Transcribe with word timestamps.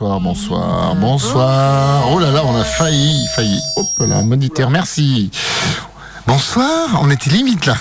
Bonsoir, 0.00 0.18
bonsoir, 0.20 0.94
bonsoir. 0.94 2.08
Oh 2.10 2.18
là 2.18 2.30
là, 2.30 2.42
on 2.46 2.56
a 2.58 2.64
failli, 2.64 3.26
failli. 3.36 3.60
Hop 3.76 3.86
là, 3.98 4.22
moniteur, 4.22 4.70
merci. 4.70 5.30
Bonsoir, 6.26 6.88
on 7.02 7.10
était 7.10 7.28
limite 7.28 7.66
là. 7.66 7.76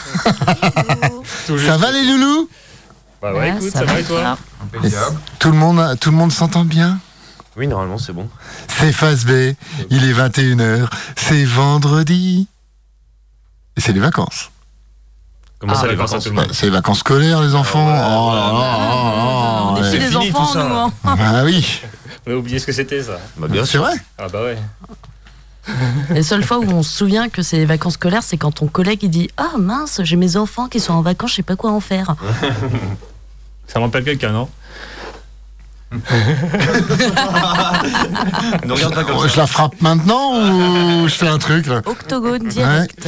ça 1.47 1.77
va 1.77 1.91
les 1.91 2.03
loulous? 2.03 2.49
Bah 3.21 3.33
ouais, 3.33 3.49
écoute, 3.51 3.71
ça, 3.71 3.85
va 3.85 3.99
et 4.01 4.03
toi? 4.03 4.37
Tout 5.39 5.51
le 5.51 5.57
monde, 5.57 5.97
tout 6.01 6.11
le 6.11 6.17
monde 6.17 6.31
s'entend 6.33 6.65
bien? 6.65 6.99
Oui, 7.55 7.67
normalement, 7.67 7.97
c'est 7.97 8.11
bon. 8.13 8.27
C'est 8.67 8.91
Phase 8.91 9.23
B, 9.25 9.53
il 9.89 10.03
est 10.03 10.13
21h, 10.13 10.87
c'est 11.15 11.45
vendredi. 11.45 12.47
Et 13.77 13.81
c'est 13.81 13.93
les 13.93 13.99
vacances. 14.01 14.51
Comment 15.59 15.73
Ah, 15.73 15.77
ça, 15.77 15.83
les 15.85 15.91
les 15.91 15.95
vacances 15.97 16.23
tout 16.23 16.29
le 16.31 16.35
Bah, 16.35 16.41
monde? 16.43 16.51
c'est 16.53 16.65
les 16.65 16.71
vacances 16.71 16.99
scolaires, 16.99 17.41
les 17.41 17.55
enfants. 17.55 17.85
ouais, 17.87 17.93
oh 17.93 18.31
là 18.33 18.51
là, 18.51 18.77
oh 18.81 19.67
On 19.71 19.75
là 19.75 19.79
est 19.79 19.83
là, 19.83 19.91
chez 19.91 19.97
ouais. 19.97 20.03
les 20.05 20.09
fini, 20.11 20.29
enfants, 20.31 20.45
tout 20.47 20.53
ça. 20.53 20.63
nous. 20.63 20.75
hein. 20.75 20.91
Ah 21.05 21.41
oui, 21.45 21.81
On 22.29 22.33
a 22.33 22.35
oublié 22.35 22.59
ce 22.59 22.67
que 22.67 22.71
c'était 22.71 23.01
ça. 23.01 23.17
Bah, 23.37 23.47
bien 23.47 23.65
sûr. 23.65 23.81
vrai. 23.81 23.93
Ah 24.19 24.27
bah 24.31 24.43
ouais. 24.43 24.57
Les 26.11 26.21
seules 26.21 26.43
fois 26.43 26.59
où 26.59 26.69
on 26.69 26.83
se 26.83 26.95
souvient 26.95 27.27
que 27.27 27.41
c'est 27.41 27.57
les 27.57 27.65
vacances 27.65 27.95
scolaires, 27.95 28.21
c'est 28.21 28.37
quand 28.37 28.51
ton 28.51 28.67
collègue 28.67 28.99
il 29.01 29.09
dit 29.09 29.29
Ah 29.35 29.53
mince, 29.57 30.01
j'ai 30.03 30.15
mes 30.15 30.37
enfants 30.37 30.67
qui 30.67 30.79
sont 30.79 30.93
en 30.93 31.01
vacances, 31.01 31.31
je 31.31 31.35
sais 31.37 31.43
pas 31.43 31.55
quoi 31.55 31.71
en 31.71 31.79
faire. 31.79 32.15
Ça 33.67 33.79
me 33.79 33.85
rappelle 33.85 34.03
quelqu'un, 34.03 34.31
non? 34.31 34.47
Ne 38.63 38.73
regarde 38.73 38.93
pas 38.93 39.03
comme 39.03 39.23
Je 39.23 39.29
ça. 39.29 39.37
la 39.41 39.47
frappe 39.47 39.81
maintenant 39.81 40.35
ou 40.37 41.07
je 41.07 41.13
fais 41.15 41.27
un 41.27 41.39
truc 41.39 41.65
là? 41.65 41.81
Octogone 41.85 42.47
direct. 42.47 43.07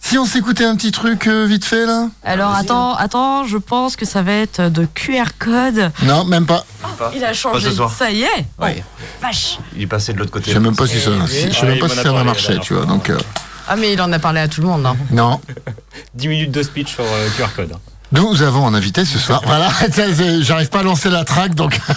Si 0.00 0.18
on 0.18 0.24
s'écoutait 0.24 0.64
un 0.64 0.76
petit 0.76 0.92
truc 0.92 1.26
euh, 1.26 1.46
vite 1.46 1.64
fait 1.64 1.84
là 1.84 2.08
Alors 2.22 2.54
attends, 2.54 2.94
attends, 2.94 3.44
je 3.44 3.56
pense 3.56 3.96
que 3.96 4.06
ça 4.06 4.22
va 4.22 4.32
être 4.32 4.60
de 4.70 4.86
QR 4.94 5.24
code. 5.38 5.90
Non, 6.04 6.24
même 6.24 6.46
pas. 6.46 6.64
Il 7.14 7.24
a 7.24 7.32
changé. 7.32 7.64
Pas 7.64 7.70
ce 7.70 7.74
soir. 7.76 7.90
Ça 7.92 8.10
y 8.10 8.22
est. 8.22 8.44
Ouais. 8.58 8.84
Vache. 9.20 9.58
Il 9.74 9.82
est 9.82 9.86
passé 9.88 10.12
de 10.12 10.18
l'autre 10.18 10.30
côté. 10.30 10.50
Je 10.50 10.54
sais 10.56 10.60
même 10.60 10.76
pas 10.76 10.86
si 10.86 11.00
ça, 11.00 11.10
Eh, 11.24 11.26
si- 11.26 11.48
je 11.52 11.56
sais 11.58 11.66
même 11.66 11.74
il 11.76 11.80
pas 11.80 11.88
si 11.88 11.96
ça 11.96 12.12
va 12.12 12.22
marcher, 12.22 12.58
tu 12.60 12.74
vois. 12.74 12.86
Donc 12.86 13.10
euh, 13.10 13.18
Ah 13.68 13.74
mais 13.74 13.92
il 13.94 14.00
en 14.00 14.12
a 14.12 14.18
parlé 14.20 14.40
à 14.40 14.46
tout 14.48 14.60
le 14.60 14.68
monde. 14.68 14.86
hein. 14.86 14.96
non. 15.10 15.40
10 16.14 16.28
minutes 16.28 16.50
de 16.52 16.62
speech 16.62 16.94
sur 16.94 17.02
euh, 17.04 17.28
QR 17.36 17.48
code. 17.56 17.72
Nous 18.12 18.42
avons 18.42 18.66
un 18.66 18.74
invité 18.74 19.04
ce 19.04 19.18
soir. 19.18 19.42
Voilà, 19.46 19.68
j'arrive 20.40 20.68
pas 20.68 20.80
à 20.80 20.82
lancer 20.82 21.10
la 21.10 21.24
track, 21.24 21.54
donc. 21.54 21.80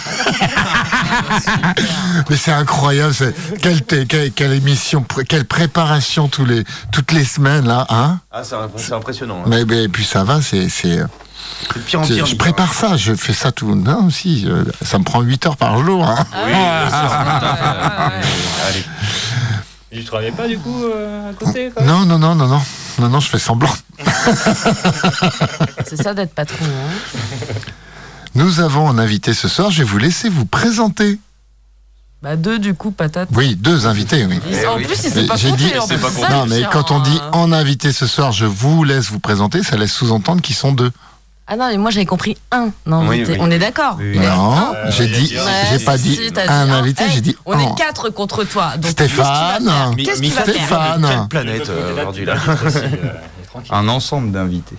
Mais 2.28 2.36
c'est 2.36 2.52
incroyable, 2.52 3.14
c'est 3.14 3.34
quelle, 3.60 3.82
quelle, 4.06 4.32
quelle 4.32 4.52
émission, 4.52 5.04
quelle 5.28 5.44
préparation 5.44 6.28
tous 6.28 6.44
les, 6.44 6.64
toutes 6.92 7.12
les 7.12 7.24
semaines 7.24 7.66
là, 7.66 7.86
hein 7.88 8.18
Ah, 8.30 8.42
c'est 8.44 8.54
imp- 8.54 8.70
c'est 8.76 8.92
impressionnant. 8.92 9.42
hein. 9.44 9.48
mais, 9.48 9.64
mais 9.64 9.88
puis 9.88 10.04
ça 10.04 10.22
va, 10.24 10.40
c'est, 10.42 10.66
de 10.66 11.80
pire 11.86 12.00
en 12.00 12.04
pire. 12.04 12.26
je 12.26 12.36
prépare 12.36 12.74
ça, 12.74 12.96
je 12.96 13.14
fais 13.14 13.32
ça 13.32 13.50
tout. 13.52 13.74
Non, 13.74 14.06
aussi, 14.06 14.44
euh, 14.48 14.64
ça 14.82 14.98
me 14.98 15.04
prend 15.04 15.20
8 15.20 15.46
heures 15.46 15.56
par 15.56 15.82
jour. 15.84 16.06
Hein. 16.06 16.24
Oui, 16.46 16.52
Allez. 18.68 18.84
Tu 19.92 20.04
travaillais 20.04 20.30
pas 20.32 20.46
du 20.46 20.56
coup 20.58 20.84
euh, 20.84 21.30
à 21.30 21.32
côté 21.34 21.70
quoi 21.74 21.82
Non, 21.84 22.04
non, 22.06 22.18
non, 22.18 22.34
non, 22.36 22.46
non, 22.46 22.62
non, 23.00 23.08
non, 23.08 23.20
je 23.20 23.28
fais 23.28 23.38
semblant. 23.40 23.72
C'est 25.86 26.00
ça 26.00 26.14
d'être 26.14 26.32
patron. 26.34 26.64
hein. 26.64 27.54
Nous 28.36 28.60
avons 28.60 28.88
un 28.88 28.98
invité 28.98 29.34
ce 29.34 29.48
soir. 29.48 29.70
Je 29.70 29.78
vais 29.78 29.84
vous 29.88 29.98
laisser 29.98 30.28
vous 30.28 30.46
présenter. 30.46 31.18
Bah 32.22 32.36
deux 32.36 32.58
du 32.58 32.74
coup 32.74 32.90
patate. 32.90 33.30
Oui, 33.34 33.56
deux 33.56 33.86
invités, 33.86 34.26
oui. 34.26 34.38
En 34.68 34.76
oui. 34.76 34.84
plus 34.84 34.94
il 35.04 35.08
Mais 35.08 35.10
s'est 35.22 35.26
pas 35.26 35.36
j'ai 35.36 35.52
dit- 35.52 35.70
pas 35.70 36.28
Non, 36.30 36.46
mais 36.46 36.62
quand 36.70 36.90
on 36.90 37.00
dit 37.00 37.18
hein. 37.20 37.30
en 37.32 37.50
invité 37.50 37.92
ce 37.92 38.06
soir, 38.06 38.30
je 38.30 38.44
vous 38.44 38.84
laisse 38.84 39.06
vous 39.10 39.20
présenter, 39.20 39.62
ça 39.62 39.76
laisse 39.78 39.92
sous-entendre 39.92 40.42
qu'ils 40.42 40.54
sont 40.54 40.72
deux. 40.72 40.92
Ah 41.52 41.56
non 41.56 41.66
mais 41.68 41.76
moi 41.78 41.90
j'avais 41.90 42.06
compris 42.06 42.36
un. 42.52 42.70
Non, 42.86 43.00
Oui, 43.08 43.16
invité. 43.16 43.32
oui. 43.32 43.38
on 43.40 43.50
est 43.50 43.58
d'accord. 43.58 43.96
Oui. 43.98 44.16
Non. 44.18 44.72
Euh, 44.74 44.90
j'ai 44.90 45.08
dit, 45.08 45.34
j'ai 45.72 45.84
pas 45.84 45.98
dit 45.98 46.14
si, 46.14 46.30
un 46.48 46.66
dit 46.66 46.70
invité, 46.72 47.02
Hey, 47.04 47.10
j'ai 47.12 47.20
dit 47.20 47.36
On 47.44 47.58
est 47.58 47.74
quatre 47.76 48.08
contre 48.10 48.44
toi. 48.44 48.76
Donc, 48.76 48.92
Stéphane. 48.92 49.96
Qu'est-ce 49.96 50.20
qu'il 50.22 50.32
va 50.32 50.42
faire 50.42 50.54
Qu'est-ce 50.54 50.54
qu'il 50.62 50.66
va 50.70 50.84
Michael, 50.86 50.94
faire 50.94 50.96
Stéphane. 50.96 51.02
Quelle 51.02 51.20
De 51.22 51.26
planète 51.28 51.68
euh, 51.70 51.92
aujourd'hui 51.92 52.24
là 52.24 52.34
aussi, 52.34 52.76
euh, 52.78 52.80
tranquille. 53.48 53.72
Un 53.74 53.88
ensemble 53.88 54.30
d'invités. 54.30 54.76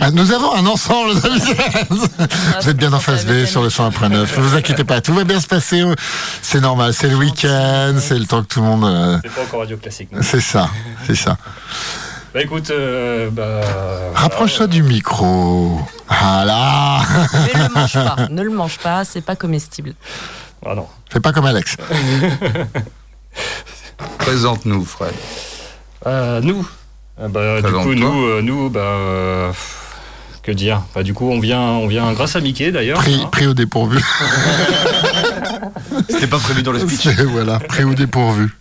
Ah, 0.00 0.12
nous 0.12 0.30
avons 0.32 0.54
un 0.54 0.64
ensemble 0.66 1.20
d'invités. 1.20 1.56
Vous 1.90 2.68
êtes 2.70 2.76
bien 2.76 2.92
en 2.92 3.00
face 3.00 3.26
B 3.26 3.44
sur 3.44 3.60
le 3.60 3.68
101.9. 3.68 4.08
Ne 4.08 4.24
vous 4.24 4.54
inquiétez 4.56 4.84
pas, 4.84 5.00
tout 5.00 5.12
va 5.12 5.24
bien 5.24 5.40
se 5.40 5.48
passer. 5.48 5.82
C'est 6.42 6.60
normal, 6.60 6.94
c'est 6.94 7.08
le 7.08 7.16
week-end, 7.16 7.94
c'est 8.00 8.18
le 8.18 8.24
temps 8.24 8.40
que 8.42 8.46
tout 8.46 8.60
le 8.60 8.66
monde. 8.66 8.84
euh, 8.84 9.18
C'est 9.22 9.34
pas 9.34 9.42
encore 9.42 9.60
radio 9.60 9.76
classique. 9.76 10.10
non. 10.12 10.20
C'est 10.22 10.40
ça, 10.40 10.70
c'est 11.06 11.16
ça. 11.16 11.36
Bah 12.32 12.42
écoute, 12.42 12.70
euh, 12.70 13.28
bah. 13.30 13.60
Rapproche-toi 14.14 14.68
du 14.68 14.84
micro. 14.84 15.80
Voilà. 16.08 17.00
Ne 17.32 17.62
le 17.62 17.74
mange 17.74 17.92
pas. 17.94 18.16
Ne 18.30 18.42
le 18.42 18.50
mange 18.50 18.78
pas, 18.78 19.04
c'est 19.04 19.20
pas 19.20 19.34
comestible. 19.34 19.94
Ah 20.64 20.74
non. 20.76 20.86
Fais 21.10 21.18
pas 21.20 21.32
comme 21.32 21.46
Alex. 21.46 21.76
Présente-nous, 24.18 24.84
Fred. 24.84 25.14
Euh, 26.06 26.40
nous 26.40 26.66
Euh, 27.20 27.28
bah, 27.28 27.60
Du 27.62 27.72
coup, 27.72 27.94
nous, 27.94 28.24
euh, 28.26 28.40
nous 28.42 28.70
bah. 28.70 29.52
Que 30.50 30.56
dire 30.56 30.82
bah, 30.94 31.02
Du 31.02 31.14
coup, 31.14 31.30
on 31.30 31.40
vient, 31.40 31.60
on 31.60 31.86
vient 31.86 32.12
grâce 32.12 32.36
à 32.36 32.40
Mickey 32.40 32.70
d'ailleurs. 32.72 32.98
Pris, 32.98 33.20
hein. 33.22 33.28
pris 33.30 33.46
au 33.46 33.54
dépourvu. 33.54 34.00
C'était 36.08 36.26
pas 36.26 36.38
prévu 36.38 36.62
dans 36.62 36.72
le 36.72 36.78
speech. 36.80 37.06
voilà, 37.28 37.58
pris 37.58 37.84
au 37.84 37.94
dépourvu. 37.94 38.50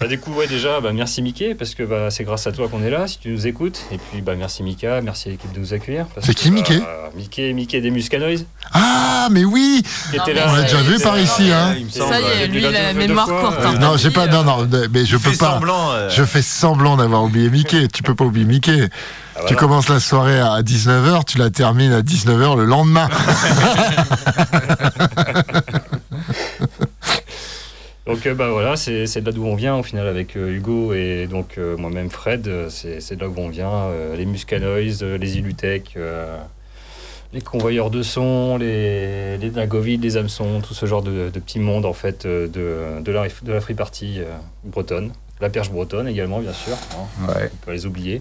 Bah, 0.00 0.08
du 0.08 0.18
coup, 0.18 0.32
ouais, 0.32 0.48
déjà, 0.48 0.80
bah, 0.80 0.90
merci 0.92 1.22
Mickey, 1.22 1.54
parce 1.54 1.74
que 1.76 1.84
bah, 1.84 2.10
c'est 2.10 2.24
grâce 2.24 2.46
à 2.48 2.52
toi 2.52 2.68
qu'on 2.68 2.82
est 2.82 2.90
là, 2.90 3.06
si 3.06 3.18
tu 3.18 3.28
nous 3.28 3.46
écoutes. 3.46 3.82
Et 3.92 3.98
puis, 3.98 4.20
bah, 4.20 4.34
merci 4.36 4.64
Mika, 4.64 5.00
merci 5.00 5.28
à 5.28 5.30
l'équipe 5.32 5.52
de 5.52 5.60
nous 5.60 5.74
accueillir. 5.74 6.06
C'est 6.20 6.34
que, 6.34 6.40
qui, 6.40 6.50
bah, 6.50 6.56
Mickey? 6.56 6.80
Mickey, 7.16 7.52
Mickey 7.52 7.80
des 7.80 7.90
Muscanoises, 7.92 8.44
Ah, 8.72 9.28
mais 9.30 9.44
oui 9.44 9.82
Non, 10.16 10.22
mais 10.26 10.34
là. 10.34 10.46
On 10.48 10.54
l'a 10.56 10.62
déjà 10.62 10.82
vu 10.82 10.98
par 10.98 11.18
ici, 11.20 11.52
hein. 11.52 11.76
Ça 11.90 12.20
y 12.20 12.24
est, 12.42 12.46
lui, 12.48 12.60
dû 12.62 12.66
il 12.66 12.66
a 12.66 12.82
la 12.82 12.92
mémoire 12.94 13.26
courte. 13.28 13.58
euh, 13.60 13.66
hein. 13.68 13.78
Non, 13.80 13.96
j'ai 13.96 14.10
pas. 14.10 14.26
Non, 14.26 14.42
non, 14.42 14.68
mais 14.92 15.04
je 15.04 15.16
peux 15.16 15.30
pas. 15.30 15.52
semblant. 15.54 15.92
euh, 15.92 16.08
Je 16.10 16.24
fais 16.24 16.42
semblant 16.42 16.96
d'avoir 16.96 17.22
oublié 17.22 17.48
Mickey. 17.48 17.86
Tu 17.88 18.02
peux 18.02 18.14
pas 18.16 18.24
oublier 18.24 18.46
Mickey. 18.46 18.88
Ah, 19.36 19.40
Tu 19.46 19.56
commences 19.56 19.88
la 19.88 19.98
soirée 20.00 20.38
à 20.40 20.60
19h, 20.62 21.24
tu 21.24 21.38
la 21.38 21.50
termines 21.50 21.92
à 21.92 22.02
19h 22.02 22.56
le 22.56 22.64
lendemain. 22.64 23.08
Donc 28.04 28.26
euh, 28.26 28.34
bah 28.34 28.48
voilà, 28.50 28.74
c'est 28.76 29.06
c'est 29.06 29.20
de 29.20 29.26
là 29.26 29.32
d'où 29.32 29.44
on 29.46 29.54
vient 29.54 29.76
au 29.76 29.82
final 29.84 30.08
avec 30.08 30.36
euh, 30.36 30.50
Hugo 30.56 30.92
et 30.92 31.28
donc 31.30 31.54
euh, 31.56 31.76
moi-même 31.76 32.10
Fred, 32.10 32.50
c'est 32.68 33.00
c'est 33.00 33.14
de 33.14 33.20
là 33.20 33.28
où 33.28 33.34
on 33.36 33.48
vient, 33.48 33.70
euh, 33.72 34.16
les 34.16 34.26
Muscanoises, 34.26 35.02
euh, 35.04 35.16
les 35.16 35.38
Illutech, 35.38 35.92
euh, 35.96 36.36
les 37.32 37.40
convoyeurs 37.40 37.90
de 37.90 38.02
son, 38.02 38.56
les, 38.58 39.38
les 39.38 39.50
Dagoville, 39.50 40.00
les 40.00 40.16
hameçons, 40.16 40.60
tout 40.60 40.74
ce 40.74 40.84
genre 40.84 41.02
de, 41.02 41.30
de 41.32 41.38
petits 41.40 41.60
mondes 41.60 41.86
en 41.86 41.92
fait 41.92 42.26
euh, 42.26 42.48
de, 42.48 43.00
de, 43.02 43.12
la, 43.12 43.28
de 43.42 43.52
la 43.52 43.60
free 43.60 43.74
party 43.74 44.16
euh, 44.18 44.24
bretonne, 44.64 45.12
la 45.40 45.48
perche 45.48 45.70
bretonne 45.70 46.08
également 46.08 46.40
bien 46.40 46.52
sûr, 46.52 46.74
hein, 46.74 47.06
Ouais. 47.28 47.34
on 47.52 47.56
peut 47.56 47.66
pas 47.66 47.72
les 47.72 47.86
oublier. 47.86 48.20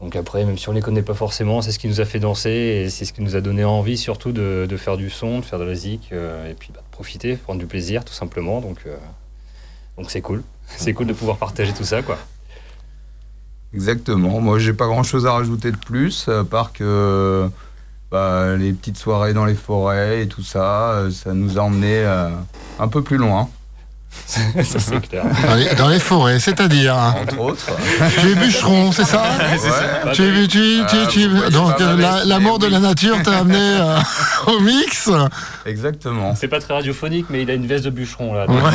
Donc 0.00 0.16
après, 0.16 0.44
même 0.44 0.56
si 0.56 0.68
on 0.68 0.72
les 0.72 0.80
connaît 0.80 1.02
pas 1.02 1.14
forcément, 1.14 1.60
c'est 1.60 1.72
ce 1.72 1.78
qui 1.78 1.88
nous 1.88 2.00
a 2.00 2.04
fait 2.04 2.20
danser 2.20 2.50
et 2.50 2.90
c'est 2.90 3.04
ce 3.04 3.12
qui 3.12 3.22
nous 3.22 3.36
a 3.36 3.40
donné 3.40 3.64
envie 3.64 3.98
surtout 3.98 4.32
de, 4.32 4.76
faire 4.78 4.96
du 4.96 5.10
son, 5.10 5.40
de 5.40 5.44
faire 5.44 5.58
de 5.58 5.64
la 5.64 5.74
zik 5.74 6.08
euh, 6.12 6.50
et 6.50 6.54
puis 6.54 6.70
bah, 6.74 6.80
de 6.80 6.90
profiter, 6.90 7.36
prendre 7.36 7.60
du 7.60 7.66
plaisir 7.66 8.04
tout 8.04 8.14
simplement. 8.14 8.60
Donc 8.60 8.78
euh, 8.86 8.96
donc 9.98 10.10
c'est 10.10 10.22
cool, 10.22 10.42
c'est 10.66 10.94
cool 10.94 11.06
de 11.06 11.12
pouvoir 11.12 11.36
partager 11.36 11.72
tout 11.72 11.84
ça 11.84 12.02
quoi. 12.02 12.18
Exactement. 13.72 14.40
Moi, 14.40 14.58
j'ai 14.58 14.72
pas 14.72 14.86
grand 14.86 15.04
chose 15.04 15.26
à 15.26 15.32
rajouter 15.32 15.70
de 15.70 15.76
plus, 15.76 16.28
à 16.28 16.44
part 16.44 16.72
que 16.72 17.48
bah, 18.10 18.56
les 18.56 18.72
petites 18.72 18.96
soirées 18.96 19.32
dans 19.32 19.44
les 19.44 19.54
forêts 19.54 20.22
et 20.22 20.28
tout 20.28 20.42
ça, 20.42 20.92
euh, 20.92 21.10
ça 21.10 21.32
nous 21.32 21.58
a 21.58 21.62
emmené 21.62 21.98
euh, 21.98 22.28
un 22.80 22.88
peu 22.88 23.02
plus 23.02 23.16
loin, 23.16 23.48
c'est 24.62 25.08
clair. 25.08 25.24
Dans 25.46 25.54
les, 25.54 25.74
dans 25.74 25.88
les 25.88 25.98
forêts, 25.98 26.38
c'est-à-dire. 26.40 26.94
entre 26.96 27.38
autres. 27.40 27.66
Tu 28.20 28.30
es 28.30 28.34
bûcheron, 28.34 28.92
c'est 28.92 29.04
ça 29.04 29.22
Ouais. 29.50 30.12
tu, 30.12 30.22
es- 30.24 30.46
tu, 30.46 30.58
tu, 30.88 30.96
Ah, 31.02 31.06
tu- 31.08 31.28
donc 31.50 31.74
l'amour 32.26 32.58
de 32.58 32.66
la 32.66 32.78
nature 32.80 33.22
t'a 33.22 33.38
amené 33.38 33.58
euh, 33.58 33.98
au 34.46 34.60
mix. 34.60 35.08
Exactement. 35.66 36.34
C'est 36.36 36.48
pas 36.48 36.60
très 36.60 36.74
radiophonique, 36.74 37.26
mais 37.30 37.42
il 37.42 37.50
a 37.50 37.54
une 37.54 37.66
veste 37.66 37.84
de 37.84 37.90
bûcheron 37.90 38.34
là. 38.34 38.46
donc, 38.46 38.56
Ouais. 38.62 38.70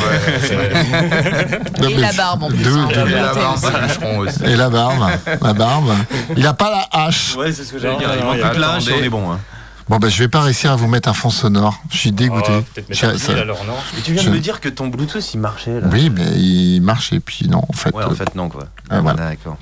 euh, 0.52 1.44
Non, 1.82 1.88
Et 1.88 1.94
la 1.96 2.12
barbe 2.12 2.42
en 2.44 2.48
plus. 2.48 2.66
Hein, 2.66 2.88
Et 2.90 2.94
la 2.94 3.32
barbe 3.34 3.56
aussi. 3.56 3.72
de 3.72 3.86
bûcheron 3.86 4.18
aussi. 4.18 4.44
Et 4.44 4.56
la 4.56 4.68
barbe, 4.70 5.10
la 5.42 5.52
barbe. 5.52 5.92
Il 6.36 6.46
a 6.46 6.54
pas 6.54 6.70
la 6.70 7.04
hache. 7.06 7.34
Ouais, 7.36 7.52
c'est 7.52 7.64
ce 7.64 7.72
que 7.72 7.78
j'allais 7.78 7.96
dire. 7.98 8.10
Il 8.18 8.24
manque 8.24 8.56
la 8.56 8.70
hache 8.72 8.84
on 8.98 9.02
est 9.02 9.08
bon. 9.08 9.32
hein. 9.32 9.38
Bon 9.88 9.98
ben 9.98 10.10
je 10.10 10.18
vais 10.18 10.28
pas 10.28 10.40
réussir 10.40 10.72
à 10.72 10.76
vous 10.76 10.88
mettre 10.88 11.08
un 11.08 11.12
fond 11.12 11.30
sonore. 11.30 11.78
Je 11.90 11.96
suis 11.96 12.10
dégoûté. 12.12 12.50
Oh, 12.58 12.62
Peut-être 12.74 12.88
mettre 12.88 13.00
Ça- 13.00 13.06
un 13.08 13.18
ça- 13.18 13.26
vinyle 13.28 13.38
alors 13.42 13.64
non. 13.64 13.74
Mais 13.94 14.02
tu 14.02 14.12
viens 14.12 14.22
Je- 14.22 14.30
de 14.30 14.34
me 14.34 14.40
dire 14.40 14.60
que 14.60 14.68
ton 14.68 14.88
Bluetooth 14.88 15.32
il 15.34 15.38
marchait 15.38 15.80
là. 15.80 15.86
Oui, 15.92 16.10
mais 16.10 16.24
il 16.36 16.80
marche 16.80 17.12
et 17.12 17.20
puis 17.20 17.46
non 17.48 17.62
en 17.68 17.72
fait. 17.72 17.94
Ouais, 17.94 18.02
en 18.04 18.10
fait, 18.10 18.34
non 18.34 18.48
quoi. 18.48 18.64
Ah, 18.90 19.00
voilà. 19.00 19.28
D'accord. 19.30 19.56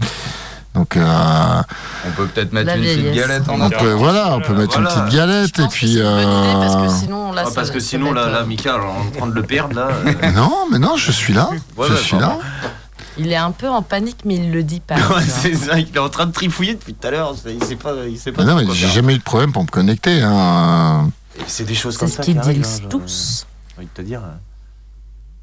Donc 0.75 0.97
euh, 0.97 1.63
On 2.07 2.11
peut 2.13 2.27
peut-être 2.27 2.53
mettre 2.55 2.67
La 2.69 2.77
une 2.77 2.83
petite 2.83 3.13
galette 3.15 3.49
en 3.49 3.53
on 3.53 3.61
attendant. 3.61 3.79
peut 3.85 3.93
voilà, 3.93 4.35
on 4.37 4.41
peut 4.41 4.55
mettre 4.55 4.79
une 4.79 4.87
petite 4.87 5.09
galette 5.15 5.59
et 5.61 5.67
puis. 5.69 5.91
idée 5.93 6.03
parce 6.03 6.75
que 6.77 6.81
euh, 6.81 6.89
sinon 6.89 7.33
là 7.33 7.45
Ah, 7.47 7.51
parce 7.55 7.69
que 7.71 7.75
va- 7.75 7.81
sinon 7.85 8.13
va 8.13 8.21
là, 8.23 8.27
être, 8.29 8.33
là, 8.33 8.39
euh, 8.41 8.47
Mika, 8.47 8.77
on 8.77 9.05
est 9.05 9.17
en 9.17 9.19
train 9.19 9.27
de 9.29 9.35
le 9.35 9.43
perdre 9.43 9.77
là. 9.77 9.89
euh, 10.07 10.31
Non, 10.35 10.53
mais 10.73 10.79
non, 10.79 10.97
je 10.97 11.13
suis 11.13 11.35
là. 11.35 11.49
Ouais, 11.77 11.87
je 11.89 11.93
ouais, 11.93 11.99
suis 12.01 12.17
pardon. 12.17 12.39
là. 12.39 12.71
Il 13.19 13.31
est 13.31 13.37
un 13.37 13.53
peu 13.53 13.69
en 13.69 13.83
panique 13.83 14.19
mais 14.25 14.35
il 14.37 14.51
le 14.53 14.63
dit 14.63 14.81
pas. 14.81 14.97
c'est 15.27 15.55
ça, 15.55 15.79
il 15.79 15.95
est 15.95 15.99
en 15.99 16.09
train 16.09 16.27
de 16.27 16.33
trifouiller 16.33 16.75
depuis 16.75 16.95
tout 16.95 17.07
à 17.07 17.11
l'heure. 17.11 17.35
Il 17.47 17.63
sait 17.65 17.77
pas, 17.77 17.93
il 18.09 18.19
sait 18.19 18.33
pas. 18.33 18.45
Mais 18.45 18.65
non, 18.65 18.73
j'ai 18.73 18.89
jamais 18.89 19.15
eu 19.15 19.19
de 19.19 19.23
problème 19.23 19.53
pour 19.53 19.63
me 19.63 19.69
connecter. 19.69 20.21
hein. 20.23 21.11
C'est 21.47 21.65
des 21.65 21.75
choses 21.75 21.95
C'est 21.95 22.01
comme 22.01 22.09
ce 22.09 22.17
ça 22.17 22.23
qu'ils 22.23 22.35
qui 22.35 22.39
arrivent, 22.41 22.63
disent 22.63 22.83
hein, 22.85 22.89
tous. 22.91 23.47
J'ai 23.71 23.79
envie 23.79 23.87
de 23.87 23.93
te 23.93 24.03
dire. 24.03 24.21
hein. 24.21 24.39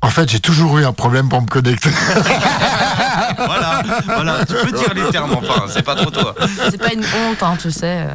En 0.03 0.09
fait, 0.09 0.27
j'ai 0.29 0.39
toujours 0.39 0.79
eu 0.79 0.85
un 0.85 0.94
problème 0.94 1.29
pour 1.29 1.41
me 1.41 1.47
connecter. 1.47 1.91
voilà, 3.38 3.83
voilà, 4.06 4.45
tu 4.45 4.53
peux 4.53 4.71
dire 4.71 4.94
les 4.95 5.09
termes 5.12 5.31
enfin, 5.33 5.65
c'est 5.69 5.83
pas 5.83 5.95
trop 5.95 6.09
toi. 6.09 6.33
C'est 6.71 6.77
pas 6.79 6.94
une 6.94 7.03
honte, 7.03 7.41
hein, 7.44 7.56
tu 7.62 7.71
sais. 7.71 8.07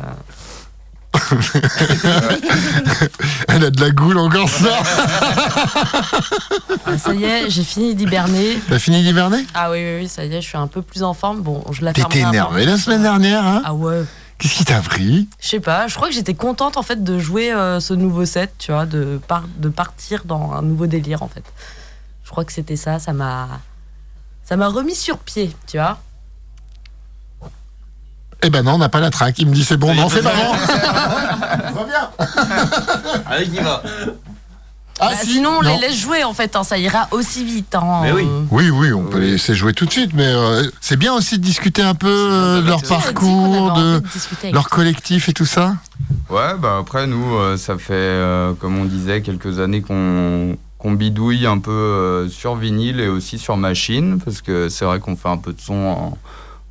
Elle 3.49 3.65
a 3.65 3.71
de 3.71 3.81
la 3.81 3.91
goule 3.91 4.19
encore 4.19 4.49
ça. 4.49 4.79
Ah, 6.87 6.99
ça 6.99 7.15
y 7.15 7.25
est, 7.25 7.51
j'ai 7.51 7.65
fini 7.65 7.95
d'hiberner. 7.95 8.59
T'as 8.69 8.79
fini 8.79 9.03
d'hiverner 9.03 9.45
Ah 9.55 9.71
oui, 9.71 9.79
oui, 9.79 9.97
oui, 10.03 10.09
ça 10.09 10.25
y 10.25 10.35
est, 10.35 10.41
je 10.41 10.49
suis 10.49 10.57
un 10.59 10.67
peu 10.67 10.83
plus 10.83 11.03
en 11.03 11.15
forme. 11.15 11.41
Bon, 11.43 11.65
je 11.73 11.85
la 11.85 11.93
T'étais 11.93 12.21
fermerai 12.21 12.25
un 12.25 12.31
peu. 12.31 12.37
énervé 12.59 12.65
la 12.67 12.79
semaine 12.79 13.03
dernière, 13.03 13.45
hein? 13.45 13.63
Ah 13.65 13.75
ouais. 13.75 14.05
Qu'est-ce 14.39 14.55
qui 14.55 14.65
t'a 14.67 14.81
pris? 14.81 15.29
Je 15.41 15.49
sais 15.49 15.61
pas, 15.61 15.89
je 15.89 15.95
crois 15.95 16.09
que 16.09 16.15
j'étais 16.15 16.35
contente 16.35 16.77
en 16.77 16.83
fait 16.83 17.03
de 17.03 17.19
jouer 17.19 17.53
euh, 17.53 17.81
ce 17.81 17.95
nouveau 17.95 18.27
set, 18.27 18.53
tu 18.59 18.71
vois, 18.71 18.85
de, 18.85 19.19
par- 19.27 19.45
de 19.57 19.69
partir 19.71 20.23
dans 20.27 20.53
un 20.53 20.61
nouveau 20.63 20.87
délire 20.87 21.23
en 21.23 21.29
fait. 21.29 21.45
Je 22.25 22.31
crois 22.31 22.45
que 22.45 22.53
c'était 22.53 22.77
ça, 22.77 22.99
ça 22.99 23.13
m'a 23.15 23.49
ça 24.45 24.57
m'a 24.57 24.69
remis 24.69 24.95
sur 24.95 25.19
pied, 25.19 25.51
tu 25.67 25.79
vois. 25.79 25.99
Eh 28.43 28.51
ben 28.51 28.63
non, 28.63 28.75
on 28.75 28.79
n'a 28.79 28.89
pas 28.89 29.01
la 29.01 29.11
traque. 29.11 29.39
Il 29.39 29.49
me 29.49 29.55
dit 29.55 29.65
c'est 29.65 29.77
bon, 29.77 29.95
non, 29.95 30.09
c'est 30.09 30.23
maman. 30.23 30.53
Reviens. 31.75 32.11
Allez, 33.27 33.47
y 33.47 33.59
va. 33.61 33.83
Ah, 34.99 35.09
Bah, 35.11 35.17
si, 35.21 35.33
sinon, 35.35 35.51
on 35.59 35.63
non. 35.63 35.75
les 35.75 35.89
laisse 35.89 35.97
jouer 36.01 36.25
en 36.25 36.33
fait, 36.33 36.57
hein, 36.57 36.65
ça 36.65 36.79
ira 36.79 37.07
aussi 37.11 37.45
vite. 37.45 37.75
hein. 37.75 38.01
Mais 38.03 38.13
oui. 38.13 38.27
Oui, 38.51 38.71
oui, 38.71 38.93
on 38.95 39.05
peut 39.05 39.19
les 39.19 39.33
laisser 39.33 39.55
jouer 39.55 39.75
tout 39.75 39.85
de 39.85 39.91
suite, 39.91 40.13
mais 40.15 40.25
euh, 40.27 40.63
c'est 40.81 40.97
bien 40.97 41.13
aussi 41.13 41.39
de 41.39 41.43
discuter 41.45 41.83
un 41.83 41.95
peu 41.95 42.09
euh, 42.09 42.63
de 42.63 42.67
leur 42.69 42.83
parcours, 42.83 43.73
de 43.75 44.03
leur 44.53 44.69
collectif 44.71 45.29
et 45.29 45.35
tout 45.35 45.45
ça. 45.45 45.75
Ouais, 46.31 46.55
bah 46.59 46.79
après, 46.81 47.07
nous, 47.07 47.35
euh, 47.37 47.57
ça 47.59 47.77
fait, 47.77 47.93
euh, 47.93 48.55
comme 48.55 48.79
on 48.79 48.85
disait, 48.87 49.21
quelques 49.23 49.61
années 49.61 49.83
qu'on 49.83 50.57
qu'on 50.79 50.93
bidouille 50.93 51.47
un 51.47 51.59
peu 51.59 51.71
euh, 51.71 52.29
sur 52.29 52.55
vinyle 52.55 53.01
et 53.01 53.09
aussi 53.09 53.39
sur 53.39 53.57
machine, 53.57 54.19
parce 54.23 54.41
que 54.43 54.69
c'est 54.69 54.85
vrai 54.85 55.01
qu'on 55.01 55.17
fait 55.17 55.29
un 55.31 55.39
peu 55.39 55.53
de 55.55 55.61
son 55.61 55.75
en, 55.75 56.19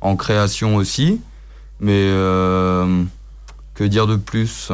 en 0.00 0.16
création 0.16 0.76
aussi. 0.76 1.20
Mais 1.80 2.08
euh, 2.10 3.04
que 3.74 3.84
dire 3.84 4.06
de 4.06 4.16
plus? 4.16 4.72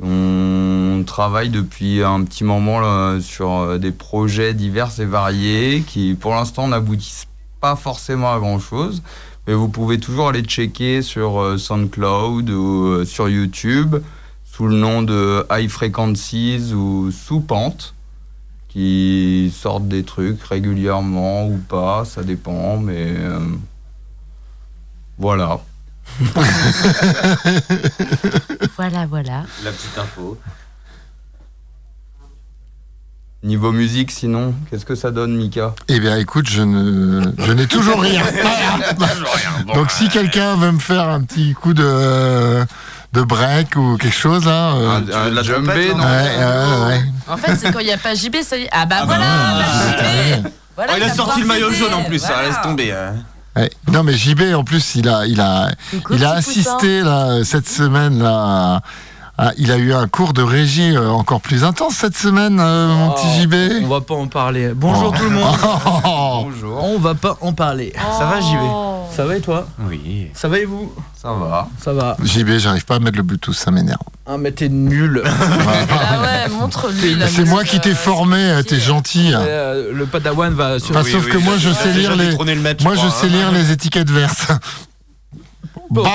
On 0.00 1.02
travaille 1.04 1.50
depuis 1.50 2.04
un 2.04 2.22
petit 2.22 2.44
moment 2.44 3.20
sur 3.20 3.52
euh, 3.52 3.78
des 3.78 3.90
projets 3.90 4.54
divers 4.54 5.00
et 5.00 5.04
variés 5.04 5.82
qui, 5.86 6.14
pour 6.14 6.34
l'instant, 6.34 6.68
n'aboutissent 6.68 7.26
pas 7.60 7.74
forcément 7.74 8.32
à 8.32 8.38
grand-chose. 8.38 9.02
Mais 9.46 9.54
vous 9.54 9.68
pouvez 9.68 9.98
toujours 9.98 10.28
aller 10.28 10.42
checker 10.42 11.02
sur 11.02 11.40
euh, 11.40 11.58
SoundCloud 11.58 12.50
ou 12.50 13.04
sur 13.04 13.28
YouTube 13.28 13.96
sous 14.44 14.66
le 14.66 14.76
nom 14.76 15.02
de 15.02 15.44
High 15.50 15.68
Frequencies 15.68 16.72
ou 16.74 17.10
Sous 17.10 17.40
Pente 17.40 17.94
qui 18.68 19.52
sortent 19.56 19.88
des 19.88 20.04
trucs 20.04 20.42
régulièrement 20.42 21.48
ou 21.48 21.56
pas, 21.56 22.04
ça 22.04 22.22
dépend, 22.22 22.76
mais 22.76 23.14
voilà. 25.16 25.60
Voilà, 28.76 29.06
voilà. 29.06 29.42
La 29.64 29.70
petite 29.72 29.98
info. 29.98 30.38
Niveau 33.44 33.70
musique, 33.70 34.10
sinon, 34.10 34.52
qu'est-ce 34.68 34.84
que 34.84 34.96
ça 34.96 35.12
donne, 35.12 35.36
Mika? 35.36 35.74
Eh 35.86 36.00
bien, 36.00 36.16
écoute, 36.16 36.48
je 36.48 36.60
ne, 36.62 37.22
je 37.38 37.52
n'ai 37.52 37.66
toujours 37.68 38.00
rien. 38.00 38.24
Donc, 39.74 39.92
si 39.92 40.08
quelqu'un 40.08 40.56
veut 40.56 40.72
me 40.72 40.80
faire 40.80 41.08
un 41.08 41.22
petit 41.22 41.54
coup 41.54 41.72
de, 41.72 42.64
de 43.12 43.22
break 43.22 43.76
ou 43.76 43.96
quelque 43.96 44.12
chose 44.16 44.44
là. 44.44 44.72
euh, 44.74 44.90
Un, 44.96 45.02
tu 45.02 45.12
un 45.14 45.30
la 45.30 45.42
trompette, 45.44 45.96
non 45.96 46.02
ouais, 46.04 46.36
ouais, 46.36 46.86
ouais. 46.88 47.02
En 47.28 47.36
fait, 47.36 47.54
c'est 47.54 47.70
quand 47.72 47.78
il 47.78 47.86
n'y 47.86 47.92
a 47.92 47.98
pas 47.98 48.14
JB, 48.16 48.36
ça 48.42 48.56
y 48.58 48.62
est. 48.62 48.68
Ah 48.72 48.86
bah 48.86 48.96
Ah 49.02 49.04
voilà, 49.06 49.24
bah, 49.24 49.64
bah, 49.96 50.02
ah. 50.44 50.48
Voilà, 50.74 50.92
Oh, 50.94 50.96
il 50.98 51.02
a 51.04 51.14
sorti 51.14 51.40
le 51.42 51.46
maillot 51.46 51.70
jaune 51.72 51.94
en 51.94 52.02
plus, 52.04 52.18
ça 52.18 52.42
laisse 52.42 52.60
tomber. 52.60 52.90
hein. 52.92 53.14
Ouais. 53.58 53.70
Non, 53.90 54.02
mais 54.04 54.12
JB, 54.14 54.54
en 54.54 54.64
plus, 54.64 54.94
il 54.94 55.08
a, 55.08 55.26
il 55.26 55.40
a, 55.40 55.70
Coucou, 55.90 56.14
il 56.14 56.24
a 56.24 56.36
petit 56.36 56.58
poussin. 56.58 56.60
assisté 56.76 57.02
là, 57.02 57.44
cette 57.44 57.68
semaine 57.68 58.22
là. 58.22 58.80
À- 59.38 59.52
il 59.56 59.70
a 59.72 59.76
eu 59.76 59.92
un 59.92 60.06
cours 60.08 60.32
de 60.32 60.42
régie 60.42 60.96
euh, 60.96 61.08
encore 61.10 61.40
plus 61.40 61.64
intense 61.64 61.94
cette 61.94 62.16
semaine, 62.16 62.58
euh, 62.60 62.92
mon 62.94 63.10
Oh, 63.10 63.14
petit 63.14 63.42
JB. 63.42 63.84
On 63.84 63.88
va 63.88 64.00
pas 64.00 64.14
en 64.14 64.26
parler. 64.26 64.72
Bonjour 64.74 65.14
Oh. 65.14 65.16
tout 65.18 65.24
le 65.24 65.30
monde. 65.30 65.56
Oh. 66.04 66.40
Bonjour. 66.44 66.82
On 66.84 66.98
va 66.98 67.14
pas 67.14 67.36
en 67.40 67.52
parler. 67.52 67.92
Ça 68.18 68.26
va, 68.26 68.40
JB 68.40 68.58
Oh. 68.62 68.84
Ça 69.14 69.24
va 69.24 69.36
et 69.36 69.40
toi 69.40 69.66
Oui. 69.88 70.28
Ça 70.34 70.48
va 70.48 70.58
et 70.58 70.64
vous 70.64 70.92
Ça 71.20 71.32
va. 71.32 71.68
Ça 71.82 71.92
va. 71.92 72.16
JB, 72.22 72.58
j'arrive 72.58 72.84
pas 72.84 72.96
à 72.96 72.98
mettre 73.00 73.16
le 73.16 73.22
Bluetooth, 73.22 73.54
ça 73.54 73.70
m'énerve. 73.70 73.98
Ah 74.26 74.36
mais 74.38 74.52
t'es 74.52 74.68
nul. 74.68 75.22
Ah 75.90 76.20
ouais, 76.22 76.48
montre-lui. 76.60 77.16
C'est 77.28 77.44
moi 77.44 77.64
qui 77.64 77.80
t'ai 77.80 77.94
formé, 77.94 78.36
euh, 78.38 78.62
t'es 78.62 78.78
gentil. 78.78 79.32
Euh, 79.34 79.92
le 79.92 80.06
padawan 80.06 80.52
va 80.54 80.78
sur. 80.78 80.94
Enfin, 80.96 81.08
sauf 81.10 81.26
que 81.28 81.38
moi, 81.38 81.54
je 81.58 81.70
sais 81.70 81.92
lire 81.92 82.14
les, 82.16 82.34
moi, 82.82 82.94
je 82.94 83.08
sais 83.08 83.28
lire 83.28 83.50
les 83.52 83.70
étiquettes 83.72 84.10
vertes. 84.10 84.52
Bon, 85.90 86.02
Bah. 86.02 86.10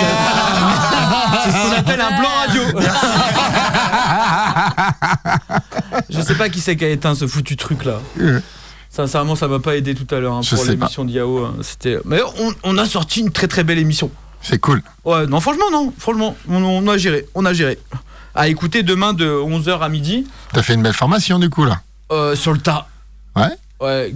C'est 1.44 1.52
ce 1.52 1.56
qu'on 1.56 1.72
appelle 1.80 2.02
un 2.02 2.20
blanc 2.20 2.30
radio. 2.46 2.62
je 6.10 6.22
sais 6.22 6.36
pas 6.36 6.50
qui 6.50 6.60
c'est 6.60 6.76
qui 6.76 6.86
a 6.86 6.90
éteint 6.90 7.16
ce 7.16 7.28
foutu 7.28 7.56
truc 7.56 7.86
là. 7.86 8.00
Sincèrement, 8.90 9.36
ça 9.36 9.48
m'a 9.48 9.60
pas 9.60 9.76
aidé 9.76 9.96
tout 9.96 10.14
à 10.14 10.20
l'heure 10.20 10.34
hein, 10.36 10.42
pour 10.48 10.64
l'émission 10.66 11.04
d'Yao. 11.06 11.46
hein. 11.46 11.56
C'était. 11.62 11.98
Mais 12.06 12.20
on, 12.40 12.54
on 12.64 12.78
a 12.78 12.86
sorti 12.86 13.22
une 13.22 13.32
très 13.32 13.48
très 13.48 13.64
belle 13.64 13.80
émission. 13.80 14.12
C'est 14.42 14.60
cool. 14.60 14.84
Ouais, 15.06 15.26
non, 15.26 15.40
franchement, 15.40 15.72
non. 15.72 15.92
Franchement, 15.98 16.36
on, 16.50 16.62
on 16.64 16.88
a 16.88 16.98
géré. 16.98 17.26
On 17.34 17.46
a 17.46 17.54
géré. 17.54 17.80
À 18.36 18.48
écouter 18.50 18.84
demain 18.84 19.14
de 19.14 19.26
11h 19.28 19.80
à 19.80 19.90
midi 19.90 20.28
T'as 20.54 20.62
fait 20.64 20.74
une 20.74 20.82
belle 20.84 20.94
formation 20.94 21.40
du 21.40 21.50
coup 21.50 21.66
là. 21.66 21.82
euh, 22.12 22.36
sur 22.36 22.52
le 22.54 22.60
tas. 22.60 22.88
Ouais 23.36 23.50
Ouais. 23.80 24.14